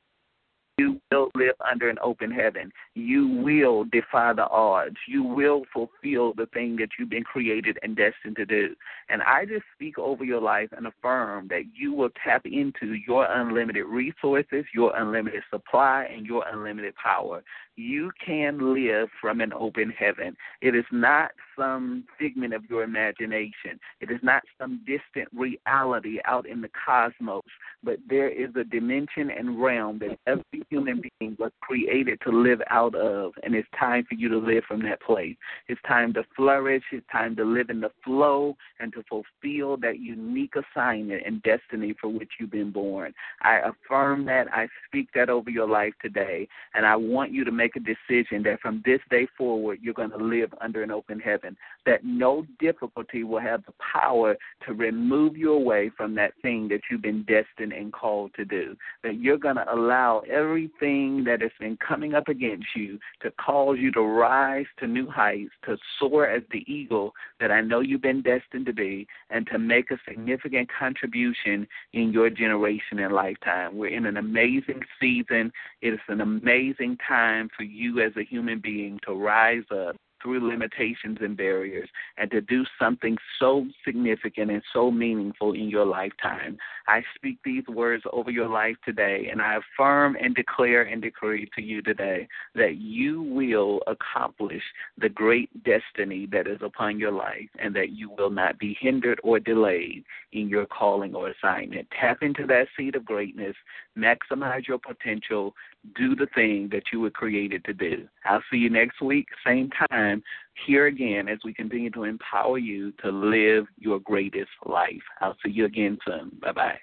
you 0.82 1.00
will 1.12 1.30
live 1.36 1.54
under 1.70 1.88
an 1.88 1.98
open 2.02 2.30
heaven. 2.30 2.72
You 2.94 3.28
will 3.28 3.84
defy 3.84 4.32
the 4.32 4.48
odds. 4.48 4.96
You 5.06 5.22
will 5.22 5.62
fulfill 5.72 6.34
the 6.34 6.46
thing 6.52 6.76
that 6.76 6.88
you've 6.98 7.10
been 7.10 7.22
created 7.22 7.78
and 7.82 7.96
destined 7.96 8.36
to 8.36 8.44
do. 8.44 8.74
And 9.08 9.22
I 9.22 9.44
just 9.44 9.64
speak 9.74 9.96
over 9.98 10.24
your 10.24 10.40
life 10.40 10.70
and 10.76 10.86
affirm 10.88 11.46
that 11.48 11.62
you 11.72 11.92
will 11.92 12.10
tap 12.24 12.42
into 12.44 12.94
your 13.06 13.26
unlimited 13.30 13.86
resources, 13.86 14.64
your 14.74 14.96
unlimited 14.96 15.44
supply, 15.50 16.08
and 16.12 16.26
your 16.26 16.44
unlimited 16.52 16.94
power 16.96 17.44
you 17.76 18.10
can 18.24 18.74
live 18.74 19.08
from 19.20 19.40
an 19.40 19.52
open 19.52 19.90
heaven. 19.90 20.36
It 20.60 20.74
is 20.74 20.84
not 20.92 21.30
some 21.58 22.04
figment 22.18 22.54
of 22.54 22.64
your 22.68 22.82
imagination. 22.82 23.78
It 24.00 24.10
is 24.10 24.20
not 24.22 24.42
some 24.58 24.80
distant 24.86 25.28
reality 25.34 26.18
out 26.24 26.46
in 26.46 26.60
the 26.60 26.70
cosmos, 26.84 27.42
but 27.82 27.98
there 28.08 28.28
is 28.28 28.50
a 28.56 28.64
dimension 28.64 29.30
and 29.30 29.60
realm 29.60 29.98
that 30.00 30.18
every 30.26 30.64
human 30.70 31.02
being 31.18 31.36
was 31.38 31.50
created 31.60 32.20
to 32.24 32.30
live 32.30 32.60
out 32.70 32.94
of, 32.94 33.32
and 33.42 33.54
it's 33.54 33.68
time 33.78 34.04
for 34.08 34.14
you 34.14 34.28
to 34.28 34.38
live 34.38 34.64
from 34.66 34.82
that 34.82 35.00
place. 35.00 35.36
It's 35.68 35.80
time 35.86 36.12
to 36.14 36.24
flourish. 36.36 36.82
It's 36.92 37.06
time 37.10 37.36
to 37.36 37.44
live 37.44 37.70
in 37.70 37.80
the 37.80 37.90
flow 38.04 38.56
and 38.80 38.92
to 38.92 39.02
fulfill 39.08 39.76
that 39.78 39.98
unique 39.98 40.54
assignment 40.56 41.22
and 41.24 41.42
destiny 41.42 41.94
for 42.00 42.08
which 42.08 42.30
you've 42.38 42.50
been 42.50 42.70
born. 42.70 43.14
I 43.42 43.60
affirm 43.60 44.24
that. 44.26 44.46
I 44.52 44.68
speak 44.86 45.08
that 45.14 45.30
over 45.30 45.50
your 45.50 45.68
life 45.68 45.94
today, 46.02 46.48
and 46.74 46.86
I 46.86 46.96
want 46.96 47.32
you 47.32 47.44
to 47.44 47.52
make 47.62 47.76
a 47.76 47.80
decision 47.80 48.42
that 48.42 48.60
from 48.60 48.82
this 48.84 48.98
day 49.08 49.26
forward, 49.38 49.78
you're 49.80 49.94
going 49.94 50.10
to 50.10 50.16
live 50.16 50.52
under 50.60 50.82
an 50.82 50.90
open 50.90 51.20
heaven, 51.20 51.56
that 51.86 52.04
no 52.04 52.44
difficulty 52.58 53.22
will 53.22 53.40
have 53.40 53.64
the 53.66 53.72
power 53.92 54.36
to 54.66 54.72
remove 54.72 55.36
you 55.36 55.52
away 55.52 55.90
from 55.96 56.14
that 56.16 56.32
thing 56.42 56.66
that 56.68 56.80
you've 56.90 57.02
been 57.02 57.22
destined 57.22 57.72
and 57.72 57.92
called 57.92 58.32
to 58.34 58.44
do, 58.44 58.76
that 59.04 59.20
you're 59.20 59.38
going 59.38 59.56
to 59.56 59.74
allow 59.74 60.22
everything 60.30 61.22
that 61.24 61.40
has 61.40 61.52
been 61.60 61.76
coming 61.76 62.14
up 62.14 62.28
against 62.28 62.66
you 62.74 62.98
to 63.20 63.30
cause 63.32 63.76
you 63.78 63.92
to 63.92 64.02
rise 64.02 64.66
to 64.78 64.86
new 64.86 65.08
heights, 65.08 65.52
to 65.64 65.76
soar 65.98 66.26
as 66.26 66.42
the 66.50 66.64
eagle 66.66 67.12
that 67.38 67.52
I 67.52 67.60
know 67.60 67.78
you've 67.80 68.02
been 68.02 68.22
destined 68.22 68.66
to 68.66 68.72
be, 68.72 69.06
and 69.30 69.46
to 69.52 69.58
make 69.58 69.90
a 69.90 69.98
significant 70.08 70.68
contribution 70.76 71.68
in 71.92 72.12
your 72.12 72.28
generation 72.28 72.98
and 72.98 73.14
lifetime. 73.14 73.76
We're 73.76 73.96
in 73.96 74.06
an 74.06 74.16
amazing 74.16 74.82
season. 75.00 75.52
It 75.80 75.94
is 75.94 76.00
an 76.08 76.20
amazing 76.20 76.98
time 77.06 77.50
for 77.56 77.64
you 77.64 78.00
as 78.00 78.12
a 78.16 78.24
human 78.24 78.60
being 78.60 78.98
to 79.06 79.14
rise 79.14 79.64
up 79.70 79.96
through 80.22 80.48
limitations 80.48 81.18
and 81.20 81.36
barriers 81.36 81.88
and 82.16 82.30
to 82.30 82.40
do 82.40 82.64
something 82.80 83.16
so 83.38 83.66
significant 83.84 84.50
and 84.50 84.62
so 84.72 84.90
meaningful 84.90 85.52
in 85.52 85.68
your 85.68 85.84
lifetime. 85.84 86.56
I 86.86 87.02
speak 87.14 87.38
these 87.44 87.66
words 87.68 88.04
over 88.12 88.30
your 88.30 88.48
life 88.48 88.76
today, 88.84 89.28
and 89.30 89.42
I 89.42 89.56
affirm 89.56 90.16
and 90.20 90.34
declare 90.34 90.82
and 90.82 91.02
decree 91.02 91.48
to 91.56 91.62
you 91.62 91.82
today 91.82 92.28
that 92.54 92.76
you 92.76 93.22
will 93.22 93.80
accomplish 93.86 94.62
the 94.98 95.08
great 95.08 95.50
destiny 95.64 96.26
that 96.32 96.46
is 96.46 96.58
upon 96.62 96.98
your 96.98 97.12
life 97.12 97.48
and 97.58 97.74
that 97.74 97.90
you 97.90 98.10
will 98.10 98.30
not 98.30 98.58
be 98.58 98.76
hindered 98.80 99.20
or 99.22 99.38
delayed 99.38 100.04
in 100.32 100.48
your 100.48 100.66
calling 100.66 101.14
or 101.14 101.28
assignment. 101.28 101.88
Tap 101.98 102.22
into 102.22 102.46
that 102.46 102.68
seed 102.76 102.94
of 102.94 103.04
greatness, 103.04 103.56
maximize 103.98 104.66
your 104.66 104.78
potential, 104.78 105.54
do 105.96 106.14
the 106.14 106.28
thing 106.34 106.68
that 106.72 106.84
you 106.92 107.00
were 107.00 107.10
created 107.10 107.64
to 107.64 107.74
do. 107.74 108.08
I'll 108.24 108.42
see 108.50 108.58
you 108.58 108.70
next 108.70 109.00
week, 109.00 109.26
same 109.44 109.70
time, 109.90 110.22
here 110.66 110.86
again 110.86 111.28
as 111.28 111.38
we 111.44 111.52
continue 111.52 111.90
to 111.90 112.04
empower 112.04 112.58
you 112.58 112.92
to 113.02 113.10
live 113.10 113.66
your 113.78 113.98
greatest 114.00 114.50
life. 114.64 115.02
I'll 115.20 115.36
see 115.44 115.50
you 115.50 115.64
again 115.64 115.98
soon. 116.06 116.36
Bye 116.40 116.52
bye. 116.52 116.78